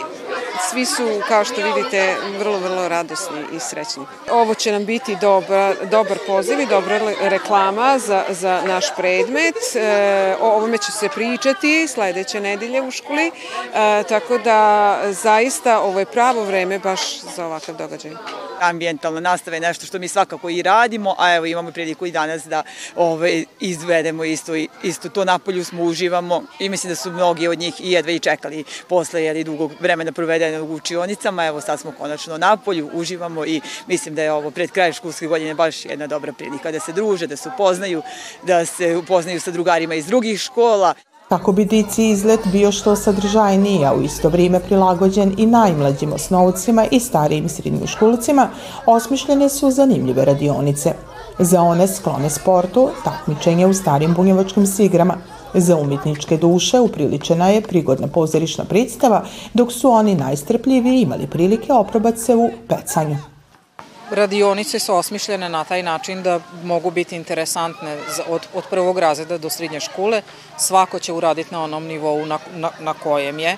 svi 0.69 0.85
su, 0.85 1.21
kao 1.27 1.45
što 1.45 1.61
vidite, 1.61 2.15
vrlo, 2.39 2.57
vrlo 2.57 2.87
radosni 2.87 3.41
i 3.53 3.59
srećni. 3.59 4.03
Ovo 4.31 4.53
će 4.53 4.71
nam 4.71 4.85
biti 4.85 5.15
dobar, 5.21 5.75
dobar 5.91 6.17
poziv 6.27 6.59
i 6.59 6.65
dobra 6.65 6.99
reklama 7.21 7.99
za, 7.99 8.23
za 8.29 8.61
naš 8.67 8.85
predmet. 8.97 9.55
E, 9.75 10.35
o 10.41 10.51
ovome 10.51 10.77
će 10.77 10.91
se 10.91 11.09
pričati 11.09 11.87
sledeće 11.87 12.39
nedelje 12.39 12.81
u 12.81 12.91
školi, 12.91 13.27
e, 13.27 13.31
tako 14.09 14.37
da 14.37 14.99
zaista 15.11 15.79
ovo 15.79 15.99
je 15.99 16.05
pravo 16.05 16.43
vreme 16.43 16.79
baš 16.79 17.21
za 17.21 17.45
ovakav 17.45 17.75
događaj 17.75 18.11
ambijentalna 18.61 19.19
nastava 19.19 19.55
je 19.55 19.61
nešto 19.61 19.85
što 19.85 19.99
mi 19.99 20.07
svakako 20.07 20.49
i 20.49 20.61
radimo, 20.61 21.15
a 21.17 21.35
evo 21.35 21.45
imamo 21.45 21.71
priliku 21.71 22.05
i 22.05 22.11
danas 22.11 22.45
da 22.45 22.63
ovaj, 22.95 23.45
izvedemo 23.59 24.23
isto, 24.23 24.55
isto 24.83 25.09
to 25.09 25.25
napolju 25.25 25.65
smo 25.65 25.83
uživamo 25.83 26.43
i 26.59 26.69
mislim 26.69 26.91
da 26.91 26.95
su 26.95 27.11
mnogi 27.11 27.47
od 27.47 27.59
njih 27.59 27.81
i 27.81 27.91
jedva 27.91 28.11
i 28.11 28.19
čekali 28.19 28.63
posle 28.87 29.23
jeli, 29.23 29.43
dugog 29.43 29.71
vremena 29.79 30.11
provedenog 30.11 30.69
u 30.69 30.73
učionicama, 30.73 31.45
evo 31.45 31.61
sad 31.61 31.79
smo 31.79 31.91
konačno 31.91 32.37
napolju, 32.37 32.89
uživamo 32.93 33.45
i 33.45 33.61
mislim 33.87 34.15
da 34.15 34.23
je 34.23 34.31
ovo 34.31 34.51
pred 34.51 34.71
kraj 34.71 34.93
školske 34.93 35.27
godine 35.27 35.53
baš 35.53 35.85
jedna 35.85 36.07
dobra 36.07 36.33
prilika 36.33 36.71
da 36.71 36.79
se 36.79 36.93
druže, 36.93 37.27
da 37.27 37.35
se 37.35 37.49
upoznaju, 37.49 38.01
da 38.43 38.65
se 38.65 38.97
upoznaju 38.97 39.41
sa 39.41 39.51
drugarima 39.51 39.95
iz 39.95 40.05
drugih 40.05 40.39
škola. 40.39 40.93
Kako 41.29 41.51
bi 41.51 41.65
dici 41.65 42.09
izlet 42.09 42.39
bio 42.51 42.71
što 42.71 42.95
sadržajniji, 42.95 43.85
a 43.85 43.93
u 43.93 44.01
isto 44.01 44.29
vrijeme 44.29 44.59
prilagođen 44.59 45.35
i 45.37 45.45
najmlađim 45.45 46.13
osnovcima 46.13 46.85
i 46.91 46.99
starijim 46.99 47.49
srednjoškolcima, 47.49 48.49
osmišljene 48.85 49.49
su 49.49 49.71
zanimljive 49.71 50.25
radionice. 50.25 50.93
Za 51.39 51.61
one 51.61 51.87
sklone 51.87 52.29
sportu, 52.29 52.89
takmičenje 53.03 53.67
u 53.67 53.73
starim 53.73 54.13
bunjevačkim 54.13 54.67
sigrama, 54.67 55.17
Za 55.57 55.75
umjetničke 55.75 56.37
duše 56.37 56.79
upriličena 56.79 57.49
je 57.49 57.61
prigodna 57.61 58.07
pozorišna 58.07 58.65
predstava, 58.65 59.23
dok 59.53 59.71
su 59.71 59.91
oni 59.91 60.15
najstrpljiviji 60.15 61.01
imali 61.01 61.27
prilike 61.27 61.73
oprobati 61.73 62.19
se 62.19 62.35
u 62.35 62.49
pecanju. 62.67 63.17
Radionice 64.11 64.79
su 64.79 64.93
osmišljene 64.93 65.49
na 65.49 65.63
taj 65.63 65.83
način 65.83 66.23
da 66.23 66.39
mogu 66.63 66.91
biti 66.91 67.15
interesantne 67.15 67.97
od, 68.29 68.41
od 68.53 68.63
prvog 68.69 68.99
razreda 68.99 69.37
do 69.37 69.49
srednje 69.49 69.79
škole. 69.79 70.21
Svako 70.57 70.99
će 70.99 71.13
uraditi 71.13 71.53
na 71.53 71.63
onom 71.63 71.83
nivou 71.83 72.25
na, 72.25 72.39
na, 72.55 72.69
na 72.79 72.93
kojem 72.93 73.39
je, 73.39 73.57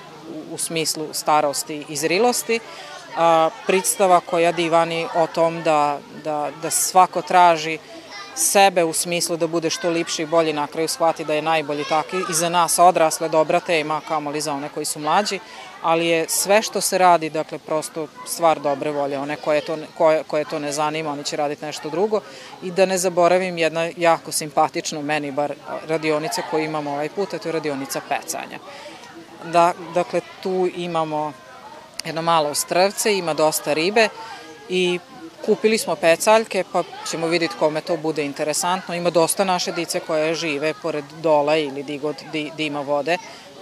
u, 0.52 0.58
smislu 0.58 1.08
starosti 1.12 1.84
i 1.88 1.96
zrilosti. 1.96 2.60
A, 3.16 3.50
predstava 3.66 4.20
koja 4.20 4.52
divani 4.52 5.06
o 5.14 5.26
tom 5.26 5.62
da, 5.62 5.98
da, 6.24 6.50
da 6.62 6.70
svako 6.70 7.22
traži 7.22 7.78
sebe 8.38 8.84
u 8.84 8.92
smislu 8.92 9.36
da 9.36 9.46
bude 9.46 9.70
što 9.70 9.90
lipši 9.90 10.22
i 10.22 10.26
bolji, 10.26 10.52
na 10.52 10.66
kraju 10.66 10.88
shvati 10.88 11.24
da 11.24 11.34
je 11.34 11.42
najbolji 11.42 11.84
taki 11.84 12.16
i 12.16 12.34
za 12.34 12.48
nas 12.48 12.78
odrasle 12.78 13.28
dobra 13.28 13.60
tema, 13.60 14.00
kamoli 14.08 14.40
za 14.40 14.52
one 14.52 14.68
koji 14.68 14.86
su 14.86 14.98
mlađi, 14.98 15.38
ali 15.82 16.06
je 16.06 16.28
sve 16.28 16.62
što 16.62 16.80
se 16.80 16.98
radi, 16.98 17.30
dakle, 17.30 17.58
prosto 17.58 18.06
stvar 18.26 18.60
dobre 18.60 18.90
volje, 18.90 19.18
one 19.18 19.36
koje 19.36 19.60
to, 19.60 19.76
koje, 19.98 20.22
koje 20.24 20.44
to 20.44 20.58
ne 20.58 20.72
zanima, 20.72 21.12
oni 21.12 21.24
će 21.24 21.36
raditi 21.36 21.64
nešto 21.64 21.90
drugo 21.90 22.20
i 22.62 22.70
da 22.70 22.86
ne 22.86 22.98
zaboravim 22.98 23.58
jedna 23.58 23.90
jako 23.96 24.32
simpatična 24.32 25.02
meni 25.02 25.30
bar 25.30 25.54
radionica 25.88 26.42
koju 26.50 26.64
imamo 26.64 26.90
ovaj 26.90 27.08
put, 27.08 27.34
a 27.34 27.38
to 27.38 27.48
je 27.48 27.52
radionica 27.52 28.00
pecanja. 28.08 28.58
Da, 29.44 29.72
dakle, 29.94 30.20
tu 30.42 30.68
imamo 30.76 31.32
jedno 32.04 32.22
malo 32.22 32.54
strvce, 32.54 33.18
ima 33.18 33.34
dosta 33.34 33.72
ribe 33.72 34.08
i 34.68 34.98
kupili 35.46 35.78
smo 35.78 35.96
pecaljke, 35.96 36.64
pa 36.72 36.82
ćemo 37.10 37.26
vidjeti 37.26 37.54
kome 37.58 37.80
to 37.80 37.96
bude 37.96 38.24
interesantno. 38.24 38.94
Ima 38.94 39.10
dosta 39.10 39.44
naše 39.44 39.72
dice 39.72 40.00
koje 40.00 40.34
žive 40.34 40.74
pored 40.82 41.04
dola 41.22 41.56
ili 41.56 41.82
di 41.82 41.98
god 41.98 42.16
di, 42.32 42.50
di 42.56 42.66
ima 42.66 42.80
vode, 42.80 43.18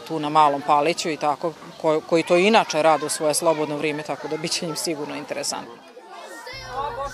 tu 0.08 0.18
na 0.20 0.28
malom 0.28 0.62
paliću 0.66 1.10
i 1.10 1.16
tako, 1.16 1.52
koji, 1.80 2.00
koji 2.00 2.22
to 2.22 2.36
inače 2.36 2.82
rade 2.82 3.06
u 3.06 3.08
svoje 3.08 3.34
slobodno 3.34 3.76
vrijeme, 3.76 4.02
tako 4.02 4.28
da 4.28 4.36
biće 4.36 4.66
im 4.66 4.76
sigurno 4.76 5.16
interesantno. 5.16 5.85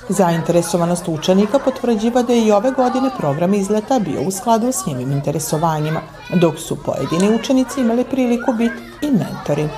Zainteresovanost 0.08 1.08
učenika 1.08 1.58
potvrđiva 1.58 2.22
da 2.22 2.32
je 2.32 2.46
i 2.46 2.52
ove 2.52 2.70
godine 2.70 3.10
program 3.18 3.54
izleta 3.54 3.98
bio 3.98 4.20
u 4.20 4.30
skladu 4.30 4.72
s 4.72 4.86
njimim 4.86 5.12
interesovanjima, 5.12 6.00
dok 6.34 6.58
su 6.58 6.82
pojedini 6.84 7.34
učenici 7.34 7.80
imali 7.80 8.04
priliku 8.04 8.52
biti 8.52 8.82
i 9.02 9.10
mentori. 9.10 9.68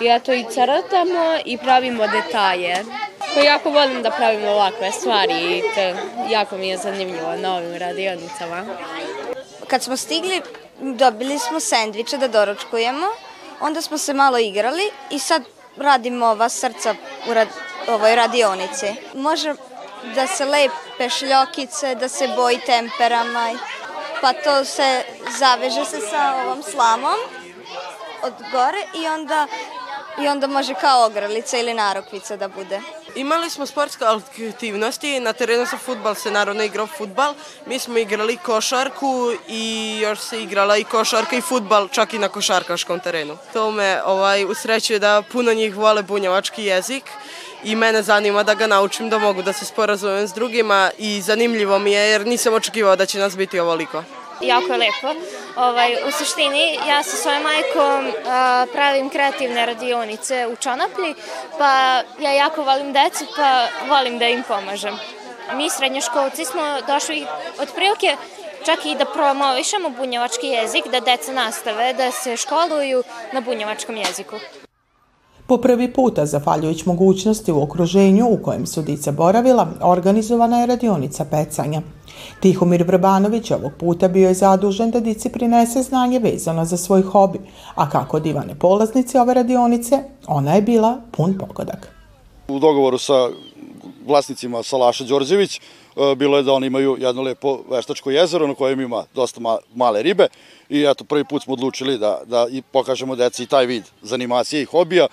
Ja 0.00 0.20
to 0.20 0.32
i 0.32 0.44
crtamo 0.50 1.38
i 1.44 1.58
pravimo 1.58 2.02
detalje. 2.06 2.84
Pa 3.34 3.40
jako 3.40 3.70
volim 3.70 4.02
da 4.02 4.10
pravim 4.10 4.48
ovakve 4.48 4.92
stvari 4.92 5.58
i 5.58 5.62
to 5.74 5.80
jako 6.30 6.56
mi 6.56 6.68
je 6.68 6.78
zanimljivo 6.78 7.36
na 7.36 7.54
ovim 7.54 7.74
radionicama. 7.74 8.64
Kad 9.66 9.82
smo 9.82 9.96
stigli, 9.96 10.42
dobili 10.80 11.38
smo 11.38 11.60
sendviče 11.60 12.18
da 12.18 12.28
doručkujemo, 12.28 13.06
onda 13.60 13.82
smo 13.82 13.98
se 13.98 14.14
malo 14.14 14.38
igrali 14.38 14.82
i 15.10 15.18
sad 15.18 15.42
radimo 15.76 16.26
ova 16.26 16.48
srca 16.48 16.94
u 17.30 17.34
rad, 17.34 17.48
ovoj 17.88 18.16
radionici. 18.16 18.94
Može 19.14 19.54
da 20.14 20.26
se 20.26 20.44
lepe 20.44 21.10
šljokice, 21.10 21.94
da 21.94 22.08
se 22.08 22.28
boji 22.36 22.60
temperama, 22.66 23.50
pa 24.20 24.32
to 24.32 24.64
se 24.64 25.04
zaveže 25.38 25.84
se 25.84 26.00
sa 26.00 26.34
ovom 26.44 26.62
slamom 26.62 27.18
od 28.22 28.32
gore 28.52 28.82
i 28.94 29.06
onda 29.06 29.46
i 30.20 30.28
onda 30.28 30.46
može 30.46 30.74
kao 30.74 31.06
ogrlica 31.06 31.58
ili 31.58 31.74
narokvica 31.74 32.36
da 32.36 32.48
bude. 32.48 32.80
Imali 33.14 33.50
smo 33.50 33.66
sportske 33.66 34.04
aktivnosti, 34.04 35.20
na 35.20 35.32
terenu 35.32 35.66
za 35.70 35.78
futbal 35.78 36.14
se 36.14 36.30
naravno 36.30 36.62
igrao 36.62 36.86
futbal, 36.86 37.34
mi 37.66 37.78
smo 37.78 37.98
igrali 37.98 38.36
košarku 38.36 39.32
i 39.48 39.98
još 40.02 40.18
se 40.18 40.42
igrala 40.42 40.76
i 40.76 40.84
košarka 40.84 41.36
i 41.36 41.40
futbal 41.40 41.88
čak 41.88 42.14
i 42.14 42.18
na 42.18 42.28
košarkaškom 42.28 43.00
terenu. 43.00 43.36
To 43.52 43.70
me 43.70 44.02
ovaj, 44.04 44.44
usrećuje 44.44 44.98
da 44.98 45.22
puno 45.32 45.54
njih 45.54 45.76
vole 45.76 46.02
bunjevački 46.02 46.64
jezik 46.64 47.04
i 47.64 47.76
mene 47.76 48.02
zanima 48.02 48.42
da 48.42 48.54
ga 48.54 48.66
naučim 48.66 49.10
da 49.10 49.18
mogu 49.18 49.42
da 49.42 49.52
se 49.52 49.64
sporazumem 49.64 50.28
s 50.28 50.32
drugima 50.32 50.90
i 50.98 51.20
zanimljivo 51.20 51.78
mi 51.78 51.92
je 51.92 52.10
jer 52.10 52.26
nisam 52.26 52.54
očekivao 52.54 52.96
da 52.96 53.06
će 53.06 53.18
nas 53.18 53.36
biti 53.36 53.60
ovoliko. 53.60 54.02
Jako 54.40 54.72
je 54.72 54.78
lepo. 54.78 55.20
Ovaj, 55.56 55.94
u 56.08 56.10
suštini, 56.10 56.78
ja 56.88 57.02
sa 57.02 57.16
svojom 57.16 57.42
majkom 57.42 58.12
a, 58.26 58.66
pravim 58.72 59.10
kreativne 59.10 59.66
radionice 59.66 60.46
u 60.52 60.56
Čonaplji, 60.56 61.14
pa 61.58 62.02
ja 62.20 62.32
jako 62.32 62.62
volim 62.62 62.92
decu, 62.92 63.24
pa 63.36 63.66
volim 63.88 64.18
da 64.18 64.28
im 64.28 64.42
pomažem. 64.48 64.98
Mi 65.54 65.70
srednjoškolci 65.70 66.44
smo 66.44 66.62
došli 66.86 67.26
od 67.58 67.68
prilike 67.74 68.16
čak 68.66 68.86
i 68.86 68.94
da 68.94 69.04
promovišemo 69.04 69.90
bunjevački 69.90 70.46
jezik, 70.46 70.86
da 70.86 71.00
deca 71.00 71.32
nastave 71.32 71.92
da 71.92 72.10
se 72.10 72.36
školuju 72.36 73.02
na 73.32 73.40
bunjevačkom 73.40 73.96
jeziku. 73.96 74.36
Po 75.48 75.56
prvi 75.56 75.92
puta, 75.92 76.26
zahvaljujući 76.26 76.82
mogućnosti 76.86 77.52
u 77.52 77.62
okruženju 77.62 78.26
u 78.30 78.38
kojem 78.42 78.66
su 78.66 78.82
dica 78.82 79.12
boravila, 79.12 79.68
organizovana 79.82 80.60
je 80.60 80.66
radionica 80.66 81.24
pecanja. 81.24 81.82
Tihomir 82.40 82.82
Vrbanović 82.82 83.50
ovog 83.50 83.72
puta 83.78 84.08
bio 84.08 84.28
je 84.28 84.34
zadužen 84.34 84.90
da 84.90 85.00
dici 85.00 85.28
prinese 85.28 85.82
znanje 85.82 86.18
vezano 86.18 86.64
za 86.64 86.76
svoj 86.76 87.02
hobi, 87.02 87.38
a 87.74 87.90
kako 87.90 88.20
divane 88.20 88.54
polaznice 88.58 89.20
ove 89.20 89.34
radionice, 89.34 89.98
ona 90.26 90.54
je 90.54 90.62
bila 90.62 91.00
pun 91.12 91.38
pogodak. 91.38 91.88
U 92.48 92.58
dogovoru 92.58 92.98
sa 92.98 93.28
vlasnicima 94.06 94.62
Salaša 94.62 95.04
Đorđević 95.04 95.56
e, 95.56 95.60
bilo 96.16 96.36
je 96.36 96.42
da 96.42 96.52
oni 96.52 96.66
imaju 96.66 96.96
jedno 97.00 97.22
lepo 97.22 97.58
veštačko 97.70 98.10
jezero 98.10 98.46
na 98.46 98.54
kojem 98.54 98.80
ima 98.80 99.04
dosta 99.14 99.40
male 99.74 100.02
ribe 100.02 100.26
i 100.68 100.84
eto 100.84 101.04
prvi 101.04 101.24
put 101.24 101.42
smo 101.42 101.52
odlučili 101.52 101.98
da, 101.98 102.20
da 102.26 102.46
i 102.50 102.62
pokažemo 102.62 103.16
deci 103.16 103.46
taj 103.46 103.66
vid 103.66 103.84
zanimacije 104.02 104.62
i 104.62 104.64
hobija. 104.64 105.06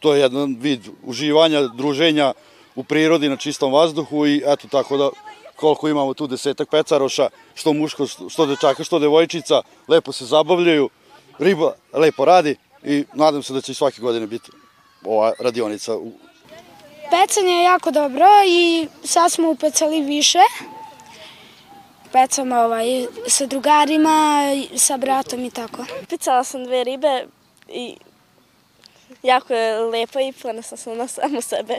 To 0.00 0.14
je 0.14 0.20
jedan 0.20 0.56
vid 0.60 0.88
uživanja, 1.04 1.62
druženja 1.62 2.32
u 2.74 2.84
prirodi 2.84 3.28
na 3.28 3.36
čistom 3.36 3.72
vazduhu 3.72 4.26
i 4.26 4.42
eto 4.46 4.68
tako 4.68 4.96
da 4.96 5.10
koliko 5.56 5.88
imamo 5.88 6.14
tu 6.14 6.26
desetak 6.26 6.68
pecaroša, 6.70 7.28
što 7.54 7.72
muško, 7.72 8.06
što 8.06 8.46
dečaka, 8.46 8.84
što 8.84 8.98
devojčica, 8.98 9.62
lepo 9.88 10.12
se 10.12 10.24
zabavljaju, 10.24 10.88
riba 11.38 11.72
lepo 11.92 12.24
radi 12.24 12.56
i 12.84 13.04
nadam 13.14 13.42
se 13.42 13.52
da 13.52 13.60
će 13.60 13.74
svake 13.74 14.00
godine 14.00 14.26
biti 14.26 14.50
ova 15.04 15.32
radionica. 15.38 15.92
Pecanje 17.10 17.52
je 17.52 17.62
jako 17.62 17.90
dobro 17.90 18.26
i 18.46 18.88
sad 19.04 19.32
smo 19.32 19.50
upecali 19.50 20.00
više. 20.00 20.38
Pecamo 22.12 22.56
ovaj, 22.56 23.06
sa 23.26 23.46
drugarima, 23.46 24.44
sa 24.76 24.96
bratom 24.96 25.44
i 25.44 25.50
tako. 25.50 25.84
Pecala 26.08 26.44
sam 26.44 26.64
dve 26.64 26.84
ribe 26.84 27.26
i 27.68 27.96
jako 29.22 29.54
je 29.54 29.80
lepa 29.80 30.20
i 30.20 30.32
ponosna 30.32 30.76
sam 30.76 30.96
na 30.96 31.06
samu 31.06 31.40
sebe. 31.40 31.74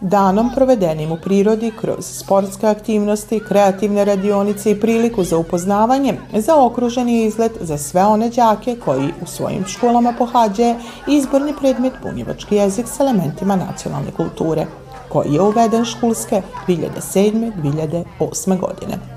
Danom 0.00 0.50
provedenim 0.54 1.12
u 1.12 1.16
prirodi 1.16 1.72
kroz 1.80 2.04
sportske 2.06 2.66
aktivnosti, 2.66 3.40
kreativne 3.48 4.04
radionice 4.04 4.70
i 4.70 4.80
priliku 4.80 5.24
za 5.24 5.38
upoznavanje 5.38 6.14
zaokružen 6.32 7.08
je 7.08 7.26
izlet 7.26 7.52
za 7.60 7.78
sve 7.78 8.04
one 8.04 8.28
đake 8.28 8.76
koji 8.84 9.08
u 9.22 9.26
svojim 9.26 9.66
školama 9.66 10.14
pohađaje 10.18 10.76
izborni 11.08 11.54
predmet 11.60 11.92
bunjevački 12.02 12.56
jezik 12.56 12.86
s 12.88 13.00
elementima 13.00 13.56
nacionalne 13.56 14.10
kulture, 14.16 14.66
koji 15.08 15.32
je 15.32 15.40
uveden 15.40 15.84
školske 15.84 16.42
2007-2008 16.66 18.58
godine. 18.60 19.13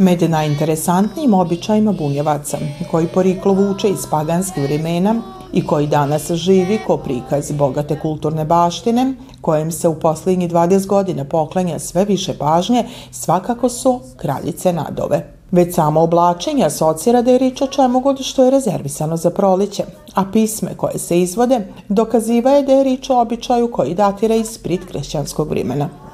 Med 0.00 0.22
najinteresantnijim 0.30 1.34
običajima 1.34 1.92
bunjevaca, 1.92 2.58
koji 2.90 3.06
poriklo 3.06 3.52
vuče 3.52 3.88
iz 3.88 4.06
paganskih 4.10 4.62
vremena 4.62 5.14
i 5.52 5.66
koji 5.66 5.86
danas 5.86 6.30
živi 6.32 6.78
ko 6.86 6.96
prikaz 6.96 7.52
bogate 7.52 8.00
kulturne 8.00 8.44
baštine, 8.44 9.14
kojem 9.40 9.72
se 9.72 9.88
u 9.88 9.94
posljednji 9.94 10.48
20 10.48 10.86
godina 10.86 11.24
poklanja 11.24 11.78
sve 11.78 12.04
više 12.04 12.38
pažnje, 12.38 12.84
svakako 13.10 13.68
su 13.68 14.00
kraljice 14.16 14.72
nadove. 14.72 15.32
Već 15.50 15.74
samo 15.74 16.00
oblačenje 16.00 16.64
asocira 16.64 17.22
da 17.22 17.30
je 17.30 17.38
rič 17.38 17.62
o 17.62 17.66
čemu 17.66 18.00
god 18.00 18.20
što 18.20 18.44
je 18.44 18.50
rezervisano 18.50 19.16
za 19.16 19.30
proliće, 19.30 19.84
a 20.14 20.24
pisme 20.32 20.76
koje 20.76 20.98
se 20.98 21.20
izvode 21.20 21.66
dokaziva 21.88 22.50
je 22.50 22.62
da 22.62 22.72
je 22.72 22.84
rič 22.84 23.10
o 23.10 23.20
običaju 23.20 23.70
koji 23.72 23.94
datira 23.94 24.34
iz 24.34 24.58
prit 24.58 24.84
krešćanskog 24.88 25.50
vremena. 25.50 26.09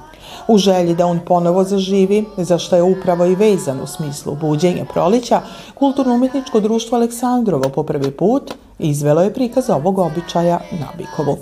U 0.49 0.59
želji 0.59 0.95
da 0.95 1.07
on 1.07 1.21
ponovo 1.27 1.65
zaživi, 1.65 2.25
za 2.37 2.59
što 2.59 2.77
je 2.77 2.83
upravo 2.83 3.25
i 3.25 3.35
vezan 3.35 3.81
u 3.81 3.87
smislu 3.87 4.37
buđenja 4.41 4.85
prolića, 4.93 5.41
Kulturno-umjetničko 5.75 6.61
društvo 6.61 6.97
Aleksandrovo 6.97 7.69
po 7.75 7.83
prvi 7.83 8.11
put 8.11 8.55
izvelo 8.79 9.23
je 9.23 9.35
prikaz 9.35 9.71
ovog 9.71 9.99
običaja 9.99 10.61
na 10.73 10.87
Bikovu. 10.99 11.37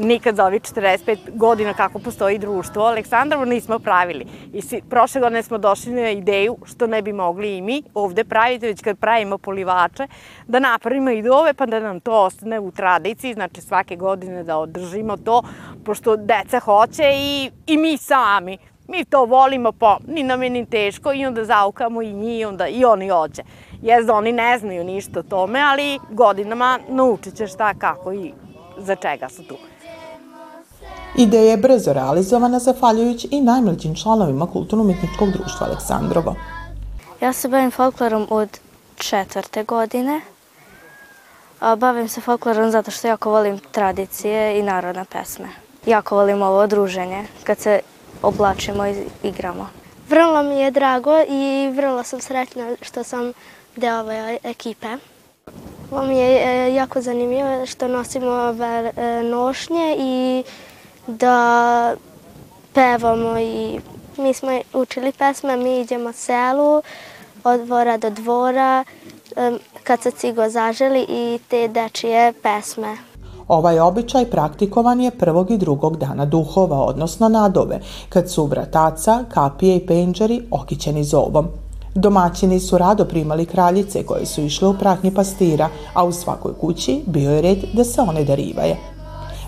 Nikad 0.00 0.36
za 0.36 0.46
ovih 0.46 0.62
45 0.62 1.18
godina 1.34 1.74
kako 1.74 1.98
postoji 1.98 2.38
društvo 2.38 2.82
Aleksandrovo 2.82 3.44
nismo 3.44 3.78
pravili. 3.78 4.26
I 4.52 4.62
si, 4.62 4.82
prošle 4.90 5.20
godine 5.20 5.42
smo 5.42 5.58
došli 5.58 5.92
na 5.92 6.10
ideju 6.10 6.56
što 6.64 6.86
ne 6.86 7.02
bi 7.02 7.12
mogli 7.12 7.56
i 7.56 7.62
mi 7.62 7.82
ovde 7.94 8.24
praviti, 8.24 8.66
već 8.66 8.82
kad 8.82 8.98
pravimo 8.98 9.38
polivače, 9.38 10.06
da 10.46 10.58
napravimo 10.58 11.10
i 11.10 11.22
dove 11.22 11.54
pa 11.54 11.66
da 11.66 11.80
nam 11.80 12.00
to 12.00 12.12
ostane 12.12 12.60
u 12.60 12.70
tradiciji, 12.70 13.34
znači 13.34 13.60
svake 13.60 13.96
godine 13.96 14.44
da 14.44 14.58
održimo 14.58 15.16
to, 15.16 15.42
pošto 15.84 16.16
deca 16.16 16.60
hoće 16.60 17.12
i, 17.14 17.50
i 17.66 17.76
mi 17.76 17.96
sami. 17.96 18.58
Mi 18.88 19.04
to 19.04 19.24
volimo, 19.24 19.72
pa 19.72 19.98
ni 20.06 20.22
nam 20.22 20.42
je 20.42 20.50
ni 20.50 20.66
teško 20.66 21.12
i 21.12 21.26
onda 21.26 21.44
zaukamo 21.44 22.02
i 22.02 22.12
njih, 22.12 22.46
onda 22.48 22.68
i 22.68 22.84
oni 22.84 23.08
hoće. 23.08 23.42
Jezda 23.82 24.14
oni 24.14 24.32
ne 24.32 24.58
znaju 24.58 24.84
ništa 24.84 25.20
o 25.20 25.22
tome, 25.22 25.60
ali 25.60 25.98
godinama 26.10 26.78
naučit 26.88 27.34
će 27.34 27.46
šta, 27.46 27.74
kako 27.74 28.12
i 28.12 28.32
za 28.78 28.96
čega 28.96 29.28
su 29.28 29.42
tu. 29.44 29.56
Ideja 31.18 31.50
je 31.50 31.56
brzo 31.56 31.92
realizovana 31.92 32.58
zahvaljujući 32.58 33.28
i 33.30 33.40
najmlađim 33.40 33.94
članovima 33.94 34.46
Kulturno-umetničkog 34.46 35.30
društva 35.30 35.66
Aleksandrovo. 35.66 36.34
Ja 37.20 37.32
se 37.32 37.48
bavim 37.48 37.70
folklorom 37.70 38.26
od 38.30 38.48
četvrte 38.96 39.64
godine. 39.64 40.20
Bavim 41.76 42.08
se 42.08 42.20
folklorom 42.20 42.70
zato 42.70 42.90
što 42.90 43.08
jako 43.08 43.30
volim 43.30 43.58
tradicije 43.58 44.58
i 44.58 44.62
narodne 44.62 45.04
pesme. 45.04 45.48
Jako 45.86 46.16
volim 46.16 46.42
ovo 46.42 46.66
druženje, 46.66 47.24
kad 47.44 47.58
se 47.58 47.80
oblačimo 48.22 48.86
i 48.86 48.94
igramo. 49.22 49.68
Vrlo 50.08 50.42
mi 50.42 50.60
je 50.60 50.70
drago 50.70 51.14
i 51.28 51.72
vrlo 51.76 52.02
sam 52.02 52.20
sretna 52.20 52.76
što 52.82 53.04
sam 53.04 53.32
deo 53.76 54.00
ove 54.00 54.38
ekipe. 54.42 54.88
Ovo 55.90 56.02
mi 56.02 56.18
je 56.18 56.42
e, 56.44 56.74
jako 56.74 57.00
zanimljivo 57.00 57.66
što 57.66 57.88
nosimo 57.88 58.30
ove 58.30 58.92
e, 58.96 59.22
nošnje 59.22 59.96
i 59.98 60.44
da 61.18 61.94
pevamo 62.72 63.38
i 63.38 63.80
mi 64.16 64.34
smo 64.34 64.50
učili 64.72 65.12
pesme, 65.12 65.56
mi 65.56 65.80
idemo 65.80 66.12
selu 66.12 66.82
od 67.44 67.60
dvora 67.60 67.96
do 67.96 68.10
dvora 68.10 68.84
kad 69.84 70.02
se 70.02 70.10
cigo 70.10 70.48
zaželi 70.48 71.06
i 71.08 71.38
te 71.48 71.68
dečije 71.68 72.32
pesme. 72.32 72.96
Ovaj 73.48 73.80
običaj 73.80 74.30
praktikovan 74.30 75.00
je 75.00 75.10
prvog 75.10 75.50
i 75.50 75.58
drugog 75.58 75.96
dana 75.96 76.24
duhova, 76.24 76.80
odnosno 76.80 77.28
nadove, 77.28 77.80
kad 78.08 78.30
su 78.30 78.46
vrataca, 78.46 79.24
kapije 79.28 79.76
i 79.76 79.86
penđeri 79.86 80.42
okićeni 80.50 81.04
zovom. 81.04 81.48
Domaćini 81.94 82.60
su 82.60 82.78
rado 82.78 83.04
primali 83.04 83.46
kraljice 83.46 84.06
koje 84.06 84.26
su 84.26 84.40
išle 84.40 84.68
u 84.68 84.74
pratnji 84.78 85.14
pastira, 85.14 85.68
a 85.94 86.04
u 86.04 86.12
svakoj 86.12 86.52
kući 86.60 87.02
bio 87.06 87.30
je 87.30 87.42
red 87.42 87.58
da 87.72 87.84
se 87.84 88.00
one 88.00 88.24
darivaje. 88.24 88.76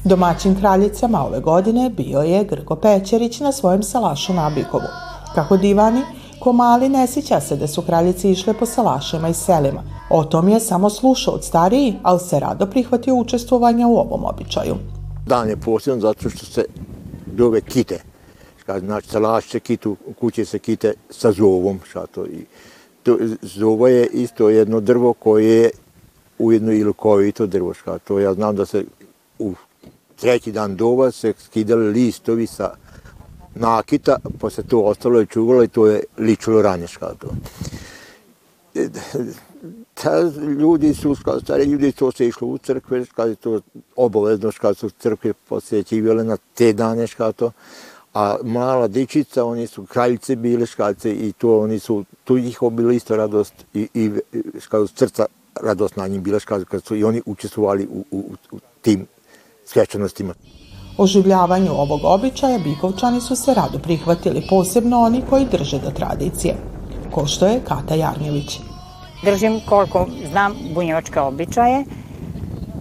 Domaćin 0.05 0.55
kraljicama 0.61 1.27
ove 1.27 1.41
godine 1.41 1.91
bio 1.91 2.21
je 2.21 2.45
Grgo 2.45 2.77
Pećerić 2.77 3.41
na 3.41 3.53
svojem 3.53 3.83
salašu 3.83 4.35
na 4.35 4.51
Bikovu. 4.51 4.89
Kako 5.35 5.57
divani, 5.57 6.03
ko 6.41 6.53
mali 6.53 6.89
ne 6.89 7.07
sjeća 7.07 7.41
se 7.41 7.57
da 7.57 7.67
su 7.67 7.83
kraljice 7.83 8.31
išle 8.31 8.55
po 8.55 8.67
salašima 8.67 9.29
i 9.29 9.35
selima. 9.35 9.83
O 10.11 10.25
tom 10.25 10.49
je 10.49 10.61
samo 10.61 10.91
slušao 10.91 11.35
od 11.35 11.45
stariji, 11.45 11.95
ali 12.03 12.21
se 12.21 12.41
rado 12.41 12.67
prihvatio 12.67 13.15
učestvovanja 13.15 13.87
u 13.87 13.97
ovom 13.97 14.25
običaju. 14.25 14.75
Dan 15.27 15.49
je 15.49 15.57
posljedan 15.57 16.01
zato 16.01 16.31
što 16.31 16.47
se 16.47 16.65
dove 17.27 17.61
kite. 17.61 17.99
Znači, 18.79 19.09
salaš 19.09 19.49
se 19.49 19.61
kitu, 19.61 19.97
u 20.07 20.13
kući 20.13 20.45
se 20.45 20.59
kite 20.59 20.95
sa 21.11 21.33
zovom. 21.33 21.81
Šato. 21.93 22.27
I 22.27 22.45
to, 23.03 23.19
zovo 23.43 23.89
je 23.89 24.07
isto 24.07 24.49
jedno 24.49 24.81
drvo 24.81 25.13
koje 25.13 25.57
je 25.57 25.71
ujedno 26.39 26.73
i 26.73 26.85
lukovito 26.85 27.47
drvo. 27.47 27.75
Šato. 27.75 28.19
Ja 28.19 28.35
znam 28.35 28.57
da 28.57 28.67
se 28.67 28.85
u 29.39 29.55
treći 30.17 30.53
dan 30.53 30.77
dova 30.77 31.11
se 31.11 31.33
skidali 31.39 31.91
listovi 31.91 32.47
sa 32.47 32.75
nakita, 33.55 34.17
pa 34.41 34.51
se 34.51 34.63
to 34.63 34.81
ostalo 34.81 35.21
i 35.21 35.27
čuvalo 35.27 35.65
i 35.65 35.69
to 35.69 35.87
je 35.87 36.03
ličilo 36.19 36.63
ranješka. 36.63 37.15
To. 37.19 37.29
Ta 39.95 40.21
ljudi 40.59 40.95
su, 40.95 41.15
stari 41.43 41.65
ljudi, 41.65 41.93
to 41.93 42.13
se 42.13 42.27
išlo 42.27 42.49
u 42.49 42.59
crkve, 42.59 43.05
kad 43.15 43.29
je 43.29 43.35
to 43.35 43.61
obavezno, 43.97 44.53
kad 44.61 44.77
su 44.77 44.91
crkve 44.91 45.33
posjećivale 45.33 46.25
na 46.25 46.37
te 46.55 46.73
dane, 46.73 47.07
to. 47.37 47.53
A 48.15 48.37
mala 48.43 48.89
dičica, 48.89 49.45
oni 49.45 49.67
su 49.67 49.87
kraljice 49.87 50.37
bile 50.37 50.67
škalce 50.67 51.13
i 51.13 51.33
to 51.33 51.61
oni 51.61 51.79
su, 51.79 52.05
tu 52.25 52.37
ih 52.37 52.59
bila 52.73 52.93
isto 52.93 53.17
radost 53.17 53.55
i, 53.75 53.89
i 53.95 54.11
škalu 54.61 54.87
srca 54.87 55.27
radost 55.61 55.97
na 55.97 56.09
njim 56.09 56.23
bila 56.23 56.39
škalu, 56.39 56.65
kad 56.65 56.85
su 56.85 56.97
i 56.97 57.05
oni 57.05 57.23
učestvovali 57.27 57.89
u, 57.91 58.05
u, 58.11 58.25
u 58.51 58.59
tim 58.83 59.07
svečanostima. 59.65 60.35
Oživljavanju 60.99 61.73
ovog 61.73 62.01
običaja 62.05 62.59
Bikovčani 62.59 63.21
su 63.21 63.37
se 63.37 63.55
rado 63.55 63.79
prihvatili, 63.79 64.47
posebno 64.49 65.01
oni 65.01 65.23
koji 65.31 65.47
drže 65.53 65.79
do 65.79 65.91
tradicije, 65.91 66.57
ko 67.11 67.27
što 67.27 67.47
je 67.47 67.61
Kata 67.69 67.95
Jarnjević. 67.95 68.61
Držim 69.25 69.61
koliko 69.69 70.07
znam 70.31 70.55
bunjevačke 70.75 71.21
običaje. 71.21 71.85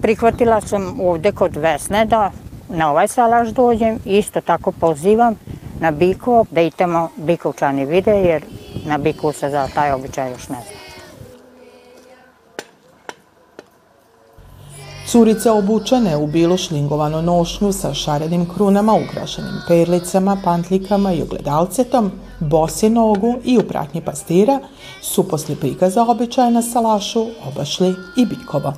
Prihvatila 0.02 0.62
sam 0.62 1.00
ovde 1.00 1.32
kod 1.32 1.56
Vesne 1.56 2.06
da 2.06 2.32
na 2.70 2.92
ovaj 2.92 3.08
salaš 3.08 3.50
dođem. 3.50 4.00
Isto 4.06 4.42
tako 4.42 4.72
pozivam 4.72 5.36
na 5.80 5.92
Bikov 5.92 6.46
da 6.52 6.62
i 6.62 6.72
tamo 6.72 7.10
Bikovčani 7.18 7.86
vide, 7.86 8.12
jer 8.12 8.44
na 8.86 8.98
Bikovu 8.98 9.34
se 9.34 9.50
za 9.50 9.68
taj 9.76 9.92
običaj 9.92 10.32
još 10.32 10.50
ne 10.50 10.56
zna. 10.56 10.81
Curice 15.12 15.52
obučene 15.52 16.18
u 16.18 16.28
bilu 16.28 16.58
šlingovanu 16.58 17.22
nošnju 17.22 17.74
sa 17.74 17.94
šarenim 17.94 18.50
krunama 18.54 18.94
ukrašenim 18.94 19.62
perlicama, 19.68 20.38
pantlikama 20.44 21.14
i 21.14 21.22
ogledalcetom, 21.22 22.12
bosi 22.40 22.90
nogu 22.90 23.36
i 23.44 23.58
u 23.58 23.68
pratnji 23.68 24.02
pastira 24.06 24.60
su 25.02 25.28
posle 25.28 25.56
prikaza 25.56 26.04
običaja 26.04 26.50
na 26.50 26.62
salašu 26.62 27.26
obašli 27.48 27.96
i 28.18 28.26
bikova. 28.26 28.74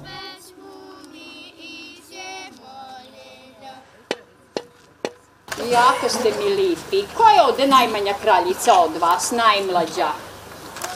Jako 5.72 6.10
ste 6.10 6.32
mi 6.40 6.56
lipi. 6.56 7.14
Ko 7.18 7.24
je 7.30 7.44
ovde 7.50 7.68
najmanja 7.68 8.14
kraljica 8.22 8.72
od 8.80 9.02
vas, 9.02 9.32
najmlađa? 9.32 10.08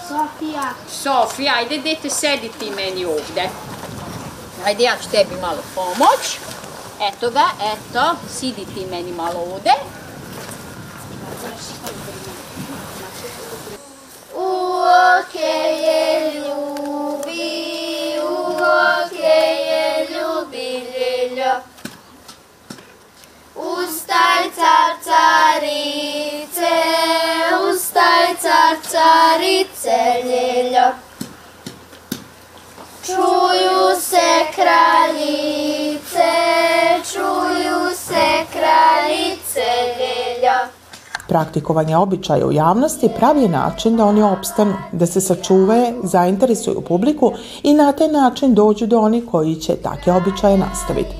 Sofija. 0.08 0.70
Sofija, 0.90 1.54
ajde 1.58 1.78
dete 1.78 2.10
sedi 2.10 2.50
ti 2.60 2.72
meni 2.76 3.06
ovde. 3.06 3.50
Ajde, 4.68 4.84
ja 4.84 4.94
ću 5.04 5.10
tebi 5.12 5.36
malo 5.42 5.62
pomoć. 5.76 6.40
Eto 7.02 7.30
ga, 7.30 7.46
eto, 7.74 8.16
sidi 8.40 8.66
ti 8.66 8.86
meni 8.92 9.12
malo 9.12 9.40
ovde. 9.40 9.72
U 14.36 14.48
oke 15.20 15.54
je 15.84 16.32
ljubi, 16.34 17.50
u 18.24 18.56
oke 19.06 19.38
je 19.70 20.08
ljubi 20.10 20.84
ljeljo. 21.00 21.54
Ustaj 23.56 24.44
car 24.56 24.94
carice, 25.04 26.74
ustaj 27.72 28.36
car 28.42 28.76
carice 28.92 29.98
ljeljo. 30.26 31.07
Čuju 33.08 34.00
se 34.00 34.52
kraljice, 34.56 36.30
čuju 37.12 37.96
se 37.96 38.46
kraljice 38.52 39.66
ljelja. 40.00 40.58
Praktikovanje 41.28 41.98
običaja 41.98 42.48
u 42.48 42.52
javnosti 42.52 43.10
pravi 43.18 43.42
je 43.42 43.50
način 43.50 43.98
da 43.98 44.06
oni 44.06 44.24
opstanu, 44.24 44.74
da 44.92 45.06
se 45.06 45.22
sačuvaju, 45.22 46.02
zainteresuju 46.04 46.82
publiku 46.82 47.32
i 47.64 47.74
na 47.74 47.92
taj 47.92 48.08
način 48.08 48.54
dođu 48.54 48.86
do 48.86 49.00
onih 49.00 49.24
koji 49.32 49.56
će 49.56 49.76
take 49.76 50.12
običaje 50.12 50.58
nastaviti. 50.58 51.16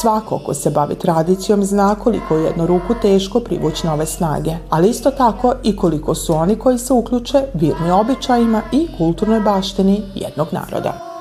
Svako 0.00 0.40
ko 0.46 0.54
se 0.54 0.70
bavi 0.70 0.94
tradicijom 0.94 1.64
zna 1.64 1.94
koliko 1.94 2.36
je 2.36 2.44
jednu 2.44 2.66
ruku 2.66 2.94
teško 3.02 3.40
privući 3.40 3.86
nove 3.86 4.06
snage, 4.06 4.50
ali 4.70 4.88
isto 4.88 5.10
tako 5.10 5.54
i 5.62 5.76
koliko 5.76 6.14
su 6.14 6.34
oni 6.34 6.58
koji 6.58 6.78
se 6.78 6.92
uključe 6.92 7.42
virni 7.54 7.90
običajima 7.90 8.62
i 8.72 8.88
kulturnoj 8.98 9.40
baštini 9.40 10.02
jednog 10.14 10.48
naroda. 10.52 11.15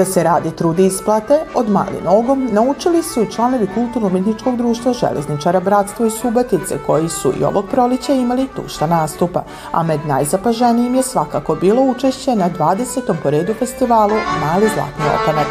Da 0.00 0.04
se 0.04 0.22
radi 0.22 0.50
trudi 0.50 0.86
isplate 0.86 1.40
od 1.54 1.70
mali 1.70 2.00
nogom 2.04 2.48
naučili 2.52 3.02
su 3.02 3.22
i 3.22 3.30
članovi 3.32 3.68
Kulturno-umetničkog 3.74 4.56
društva 4.56 4.92
Železničara 4.92 5.60
Bratstvo 5.60 6.06
i 6.06 6.10
Subatice 6.10 6.78
koji 6.86 7.08
su 7.08 7.32
i 7.40 7.44
ovog 7.44 7.64
prolića 7.70 8.12
imali 8.12 8.48
tušta 8.56 8.86
nastupa, 8.86 9.42
a 9.72 9.82
med 9.82 10.00
najzapaženijim 10.06 10.94
je 10.94 11.02
svakako 11.02 11.54
bilo 11.54 11.82
učešće 11.82 12.36
na 12.36 12.50
20. 12.58 13.14
poredu 13.22 13.54
festivalu 13.54 14.16
Mali 14.40 14.68
zlatni 14.74 15.04
opanak. 15.22 15.46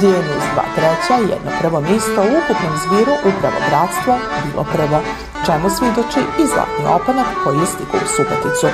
Dijenu 0.00 0.32
iz 0.38 0.46
dva 0.54 0.64
treća 0.76 1.14
i 1.18 1.30
jedno 1.30 1.50
prvo 1.60 1.80
mjesto 1.80 2.20
u 2.22 2.34
ukupnom 2.40 2.74
zbiru 2.84 3.12
upravo 3.20 3.58
bratstvo 3.68 4.14
bilo 4.44 4.64
prvo, 4.72 5.00
čemu 5.46 5.70
svidoči 5.70 6.20
i 6.42 6.46
zlatni 6.46 6.84
opanak 6.94 7.26
koji 7.44 7.58
je 7.58 7.66
stigao 7.66 8.00
u 8.04 8.08
Suboticu. 8.16 8.68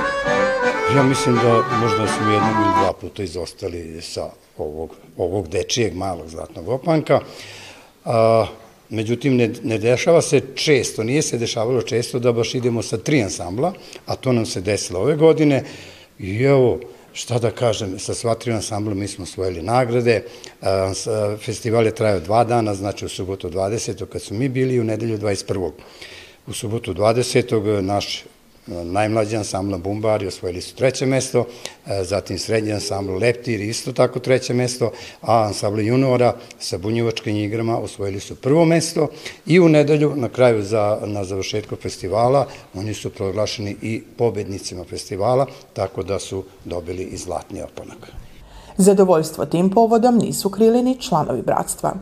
Ja 0.92 1.02
mislim 1.02 1.34
da 1.34 1.62
možda 1.80 2.06
smo 2.06 2.30
jednog 2.30 2.54
ili 2.56 2.74
dva 2.80 2.92
puta 3.00 3.22
izostali 3.22 4.00
sa 4.02 4.30
ovog, 4.58 4.90
ovog 5.16 5.48
dečijeg 5.48 5.94
malog 5.94 6.28
zlatnog 6.28 6.68
opanka. 6.68 7.20
A, 8.04 8.46
međutim, 8.90 9.36
ne, 9.36 9.50
ne 9.62 9.78
dešava 9.78 10.22
se 10.22 10.40
često, 10.54 11.02
nije 11.02 11.22
se 11.22 11.38
dešavalo 11.38 11.82
često 11.82 12.18
da 12.18 12.32
baš 12.32 12.54
idemo 12.54 12.82
sa 12.82 12.96
tri 12.96 13.22
ansambla, 13.22 13.72
a 14.06 14.16
to 14.16 14.32
nam 14.32 14.46
se 14.46 14.60
desilo 14.60 15.00
ove 15.00 15.16
godine. 15.16 15.64
I 16.18 16.42
evo, 16.42 16.80
šta 17.12 17.38
da 17.38 17.50
kažem, 17.50 17.98
sa 17.98 18.14
sva 18.14 18.34
tri 18.34 18.52
ansambla 18.52 18.94
mi 18.94 19.08
smo 19.08 19.22
osvojili 19.22 19.62
nagrade. 19.62 20.22
Festival 21.44 21.86
je 21.86 21.94
trajao 21.94 22.20
dva 22.20 22.44
dana, 22.44 22.74
znači 22.74 23.04
u 23.04 23.08
subotu 23.08 23.50
20. 23.50 24.06
kad 24.06 24.22
su 24.22 24.34
mi 24.34 24.48
bili 24.48 24.74
i 24.74 24.80
u 24.80 24.84
nedelju 24.84 25.18
21. 25.18 25.70
U 26.46 26.52
subotu 26.52 26.94
20. 26.94 27.80
naš 27.80 28.24
najmlađi 28.66 29.36
ansambl 29.36 29.76
Bumbari 29.76 30.26
osvojili 30.26 30.60
su 30.60 30.74
treće 30.74 31.06
mesto, 31.06 31.44
e, 31.86 32.04
zatim 32.04 32.38
srednji 32.38 32.72
ansambl 32.72 33.12
Leptir 33.12 33.60
isto 33.60 33.92
tako 33.92 34.18
treće 34.18 34.54
mesto, 34.54 34.90
a 35.20 35.42
ansambl 35.42 35.80
juniora 35.80 36.34
sa 36.58 36.78
bunjevačkim 36.78 37.36
igrama 37.36 37.78
osvojili 37.78 38.20
su 38.20 38.34
prvo 38.34 38.64
mesto 38.64 39.08
i 39.46 39.60
u 39.60 39.68
nedelju 39.68 40.12
na 40.16 40.28
kraju 40.28 40.62
za, 40.62 40.98
na 41.06 41.24
završetku 41.24 41.76
festivala 41.76 42.46
oni 42.74 42.94
su 42.94 43.10
proglašeni 43.10 43.76
i 43.82 44.02
pobednicima 44.18 44.84
festivala, 44.84 45.46
tako 45.72 46.02
da 46.02 46.18
su 46.18 46.44
dobili 46.64 47.02
i 47.02 47.16
zlatni 47.16 47.62
oponak. 47.62 48.12
Zadovoljstvo 48.76 49.46
tim 49.46 49.70
povodom 49.70 50.18
nisu 50.18 50.50
krili 50.50 50.82
ni 50.82 51.00
članovi 51.00 51.42
bratstva. 51.42 51.94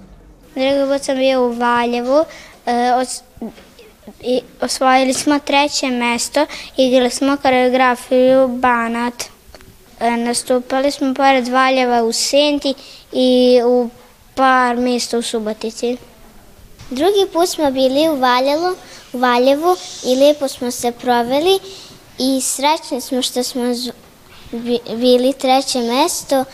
Drugi 0.54 0.92
put 0.92 1.02
sam 1.02 1.16
bio 1.16 1.46
u 1.46 1.52
Valjevu, 1.52 2.24
e, 2.66 2.92
od 3.00 3.08
i 4.20 4.40
osvojili 4.60 5.14
smo 5.14 5.38
treće 5.38 5.86
mesto, 5.86 6.46
igrali 6.76 7.10
smo 7.10 7.36
koreografiju 7.36 8.48
Banat. 8.48 9.24
E, 10.00 10.16
nastupali 10.16 10.90
smo 10.90 11.14
pored 11.14 11.48
Valjeva 11.48 12.02
u 12.02 12.12
Senti 12.12 12.74
i 13.12 13.60
u 13.66 13.88
par 14.34 14.76
mjesta 14.76 15.18
u 15.18 15.22
Subotici. 15.22 15.96
Drugi 16.90 17.26
put 17.32 17.48
smo 17.48 17.70
bili 17.70 18.08
u 18.08 18.16
Valjevu, 18.16 18.76
u 19.12 19.18
Valjevu 19.18 19.76
i 20.04 20.14
lijepo 20.14 20.48
smo 20.48 20.70
se 20.70 20.92
proveli 20.92 21.58
i 22.18 22.40
srećni 22.40 23.00
smo 23.00 23.22
što 23.22 23.42
smo 23.42 23.62
bili 24.96 25.32
treće 25.32 25.78
mesto. 25.78 26.44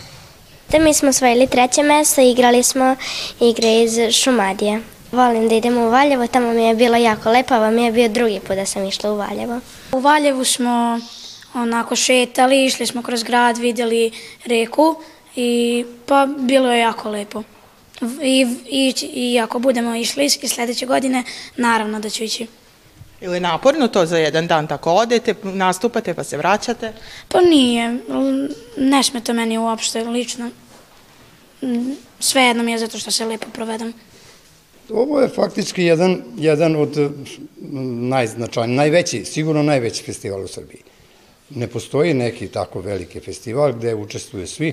Da 0.68 0.78
mi 0.78 0.94
smo 0.94 1.08
osvojili 1.08 1.46
treće 1.46 1.82
mesto 1.82 2.20
i 2.20 2.30
igrali 2.30 2.62
smo 2.62 2.96
igre 3.40 3.82
iz 3.82 3.98
Šumadije. 4.12 4.97
Volim 5.12 5.48
da 5.48 5.54
idemo 5.54 5.86
u 5.86 5.90
Valjevo, 5.90 6.26
tamo 6.26 6.52
mi 6.52 6.64
je 6.64 6.74
bilo 6.74 6.96
jako 6.96 7.30
lepo, 7.30 7.54
a 7.54 7.70
mi 7.70 7.84
je 7.84 7.92
bio 7.92 8.08
drugi 8.08 8.40
put 8.40 8.56
da 8.56 8.66
sam 8.66 8.86
išla 8.86 9.12
u 9.12 9.16
Valjevo. 9.16 9.60
U 9.92 10.00
Valjevu 10.00 10.44
smo 10.44 11.00
onako 11.54 11.96
šetali, 11.96 12.64
išli 12.64 12.86
smo 12.86 13.02
kroz 13.02 13.22
grad, 13.22 13.58
vidjeli 13.58 14.10
reku 14.44 14.96
i 15.36 15.84
pa 16.06 16.28
bilo 16.38 16.72
je 16.72 16.80
jako 16.80 17.10
lepo. 17.10 17.42
I, 18.22 18.46
i, 18.66 18.94
i 19.12 19.40
ako 19.40 19.58
budemo 19.58 19.94
išli 19.94 20.24
i 20.24 20.48
sljedeće 20.48 20.86
godine, 20.86 21.24
naravno 21.56 22.00
da 22.00 22.10
ću 22.10 22.24
ići. 22.24 22.46
Ili 23.20 23.36
je 23.36 23.40
naporno 23.40 23.88
to 23.88 24.06
za 24.06 24.18
jedan 24.18 24.46
dan 24.46 24.66
tako 24.66 24.92
odete, 24.92 25.34
nastupate 25.42 26.14
pa 26.14 26.24
se 26.24 26.36
vraćate? 26.36 26.92
Pa 27.28 27.40
nije, 27.40 27.98
ne 28.76 29.02
smeta 29.02 29.32
meni 29.32 29.58
uopšte 29.58 30.04
lično. 30.04 30.50
Svejedno 32.20 32.62
mi 32.62 32.72
je 32.72 32.78
zato 32.78 32.98
što 32.98 33.10
se 33.10 33.24
lepo 33.24 33.46
provedem. 33.52 33.94
Ovo 34.90 35.20
je 35.20 35.28
faktički 35.28 35.84
jedan, 35.84 36.22
jedan 36.38 36.76
od 36.76 37.10
najznačajnijih, 38.10 38.76
najveći, 38.76 39.24
sigurno 39.24 39.62
najveći 39.62 40.02
festival 40.02 40.44
u 40.44 40.48
Srbiji. 40.48 40.80
Ne 41.50 41.66
postoji 41.66 42.14
neki 42.14 42.48
tako 42.48 42.80
veliki 42.80 43.20
festival 43.20 43.72
gde 43.72 43.94
učestvuju 43.94 44.46
svi, 44.46 44.72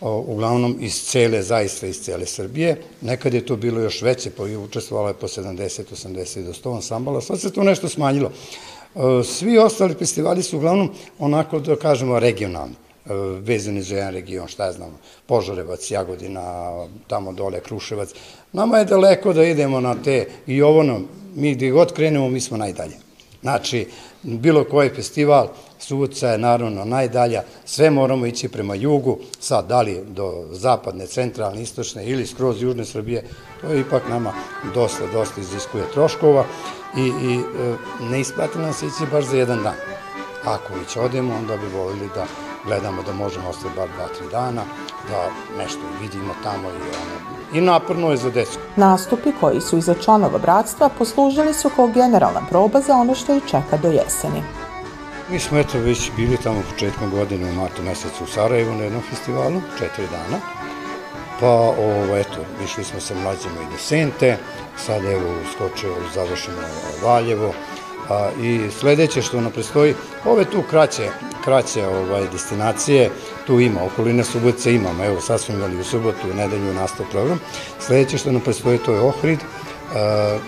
uglavnom 0.00 0.76
iz 0.80 1.02
cele, 1.02 1.42
zaista 1.42 1.86
iz 1.86 2.00
cele 2.00 2.26
Srbije. 2.26 2.76
Nekad 3.00 3.34
je 3.34 3.46
to 3.46 3.56
bilo 3.56 3.80
još 3.80 4.02
veće, 4.02 4.30
pa 4.30 4.46
je 4.46 4.58
učestvovalo 4.58 5.08
je 5.08 5.14
po 5.14 5.28
70, 5.28 5.82
80 5.92 6.44
do 6.44 6.52
100 6.52 6.74
ansambala, 6.74 7.20
sad 7.20 7.40
se 7.40 7.52
to 7.52 7.62
nešto 7.62 7.88
smanjilo. 7.88 8.32
Svi 9.24 9.58
ostali 9.58 9.94
festivali 9.94 10.42
su 10.42 10.56
uglavnom 10.56 10.90
onako, 11.18 11.60
da 11.60 11.76
kažemo, 11.76 12.18
regionalni 12.18 12.74
vezani 13.40 13.82
za 13.82 13.96
jedan 13.96 14.12
region, 14.12 14.48
šta 14.48 14.72
znam, 14.72 14.98
Požarevac, 15.26 15.90
Jagodina, 15.90 16.72
tamo 17.06 17.32
dole, 17.32 17.60
Kruševac. 17.60 18.10
Nama 18.52 18.78
je 18.78 18.84
daleko 18.84 19.32
da 19.32 19.44
idemo 19.44 19.80
na 19.80 19.94
te 20.04 20.26
i 20.46 20.62
ovo 20.62 20.82
nam, 20.82 21.08
mi 21.34 21.54
gdje 21.54 21.70
god 21.70 21.92
krenemo, 21.92 22.28
mi 22.28 22.40
smo 22.40 22.56
najdalje. 22.56 22.96
Znači, 23.42 23.86
bilo 24.22 24.64
koji 24.64 24.88
festival, 24.88 25.48
Subotica 25.78 26.28
je 26.28 26.38
naravno 26.38 26.84
najdalja, 26.84 27.42
sve 27.64 27.90
moramo 27.90 28.26
ići 28.26 28.48
prema 28.48 28.74
jugu, 28.74 29.18
sad 29.40 29.66
da 29.66 29.82
li 29.82 30.04
do 30.08 30.46
zapadne, 30.50 31.06
centralne, 31.06 31.62
istočne 31.62 32.06
ili 32.06 32.26
skroz 32.26 32.62
južne 32.62 32.84
Srbije, 32.84 33.24
to 33.60 33.66
je 33.66 33.80
ipak 33.80 34.02
nama 34.08 34.32
dosta, 34.74 35.06
dosta 35.12 35.40
iziskuje 35.40 35.84
troškova 35.92 36.44
i, 36.96 37.00
i 37.00 37.34
e, 37.34 37.76
ne 38.10 38.20
isplati 38.20 38.58
nam 38.58 38.72
se 38.72 38.86
ići 38.86 39.10
baš 39.12 39.24
za 39.24 39.36
jedan 39.36 39.62
dan. 39.62 39.74
Ako 40.44 40.74
već 40.74 40.96
odemo, 40.96 41.34
onda 41.34 41.56
bi 41.56 41.66
volili 41.66 42.08
da 42.14 42.26
gledamo 42.68 43.02
da 43.02 43.12
možemo 43.12 43.48
ostati 43.48 43.74
bar 43.76 43.88
dva, 43.96 44.08
tri 44.08 44.26
dana, 44.30 44.62
da 45.10 45.30
nešto 45.58 45.80
vidimo 46.00 46.34
tamo 46.42 46.68
i 46.68 46.72
ono, 46.72 47.16
i 47.52 47.60
naporno 47.60 48.10
je 48.10 48.16
za 48.16 48.30
decu. 48.30 48.58
Nastupi 48.76 49.32
koji 49.40 49.60
su 49.60 49.78
iza 49.78 49.94
članova 49.94 50.38
bratstva 50.38 50.88
poslužili 50.98 51.54
su 51.54 51.70
kao 51.76 51.86
generalna 51.86 52.40
proba 52.50 52.80
za 52.80 52.94
ono 52.94 53.14
što 53.14 53.34
ih 53.34 53.42
čeka 53.46 53.76
do 53.82 53.88
jeseni. 53.88 54.42
Mi 55.30 55.38
smo 55.38 55.58
eto 55.58 55.78
već 55.78 56.10
bili 56.16 56.36
tamo 56.36 56.62
početkom 56.70 57.10
godine 57.10 57.50
u 57.50 57.54
martu 57.54 57.82
mesecu 57.82 58.24
u 58.24 58.26
Sarajevu 58.26 58.74
na 58.74 58.84
jednom 58.84 59.02
festivalu, 59.10 59.60
četiri 59.78 60.06
dana. 60.10 60.38
Pa 61.40 61.46
ovo, 61.46 62.16
eto, 62.16 62.40
išli 62.64 62.84
smo 62.84 63.00
sa 63.00 63.14
mlađima 63.14 63.60
i 63.62 63.72
do 63.72 63.78
Sente, 63.78 64.36
sad 64.76 65.04
evo 65.04 65.34
skočeo, 65.54 65.94
završeno 66.14 66.58
Valjevo, 67.04 67.52
I 68.42 68.70
sledeće 68.70 69.22
što 69.22 69.40
nam 69.40 69.52
predstoji, 69.52 69.94
ove 70.24 70.44
tu 70.44 70.62
kraće, 70.70 71.08
kraće 71.44 71.86
ovaj, 71.86 72.28
destinacije, 72.32 73.10
tu 73.46 73.60
ima, 73.60 73.84
okoline 73.84 74.24
Subotice 74.24 74.74
imamo, 74.74 75.04
evo 75.04 75.20
sad 75.20 75.40
smo 75.40 75.54
imali 75.54 75.80
u 75.80 75.84
subotu, 75.84 76.30
u 76.30 76.34
nedelju 76.34 76.74
nastav 76.74 77.06
program. 77.10 77.40
Sledeće 77.80 78.18
što 78.18 78.32
nam 78.32 78.40
predstoji 78.40 78.78
to 78.78 78.92
je 78.92 79.00
Ohrid, 79.00 79.38
a, 79.94 80.38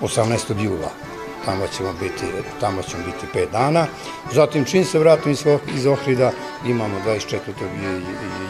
18. 0.00 0.64
jula 0.64 1.13
tamo 1.44 1.66
ćemo 1.76 1.92
biti, 2.00 2.24
tamo 2.60 2.82
ćemo 2.82 3.04
biti 3.04 3.26
pet 3.32 3.48
dana. 3.52 3.86
Zatim, 4.32 4.64
čim 4.64 4.84
se 4.84 4.98
vratim 4.98 5.32
iz, 5.32 5.44
iz 5.76 5.86
Ohrida, 5.86 6.30
imamo 6.66 6.94
24. 7.06 7.38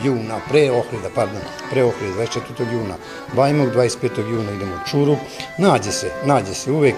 juna, 0.05 0.39
pre 0.49 0.71
Ohrida, 0.71 1.09
pardon, 1.15 1.41
pre 1.71 1.85
Ohrida, 1.85 2.15
24. 2.15 2.73
juna, 2.73 2.95
Bajmog, 3.37 3.69
25. 3.69 4.31
juna 4.31 4.53
idemo 4.53 4.75
u 4.75 4.89
Čuruk, 4.91 5.19
nađe 5.59 5.93
se, 5.93 6.11
nađe 6.25 6.55
se 6.55 6.73
uvek, 6.73 6.95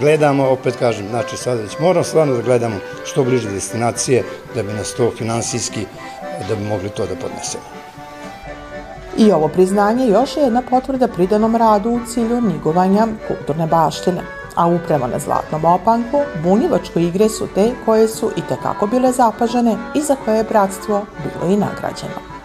gledamo, 0.00 0.48
opet 0.48 0.76
kažem, 0.76 1.08
znači 1.08 1.36
sada 1.36 1.62
već 1.62 1.78
moramo 1.78 2.04
stvarno 2.04 2.34
da 2.34 2.42
gledamo 2.42 2.76
što 3.04 3.24
bliže 3.24 3.50
destinacije, 3.50 4.24
da 4.54 4.62
bi 4.62 4.72
nas 4.72 4.94
to 4.94 5.12
finansijski, 5.18 5.86
da 6.48 6.56
bi 6.56 6.64
mogli 6.64 6.88
to 6.88 7.06
da 7.06 7.14
podnesemo. 7.14 7.64
I 9.18 9.32
ovo 9.32 9.48
priznanje 9.48 10.06
još 10.06 10.36
je 10.36 10.42
jedna 10.42 10.62
potvrda 10.70 11.08
pridanom 11.08 11.56
radu 11.56 11.90
u 11.90 12.00
cilju 12.06 12.40
nigovanja 12.40 13.06
kulturne 13.28 13.66
baštine 13.66 14.39
a 14.60 14.66
upravo 14.66 15.06
na 15.06 15.18
Zlatnom 15.18 15.64
opanku 15.64 16.20
bunjevačke 16.42 17.02
igre 17.02 17.28
su 17.28 17.46
te 17.54 17.72
koje 17.84 18.08
su 18.08 18.30
i 18.36 18.42
tekako 18.48 18.86
bile 18.86 19.12
zapažene 19.12 19.76
i 19.94 20.00
za 20.00 20.16
koje 20.24 20.36
je 20.36 20.44
bratstvo 20.44 21.06
bilo 21.18 21.52
i 21.52 21.56
nagrađeno. 21.56 22.39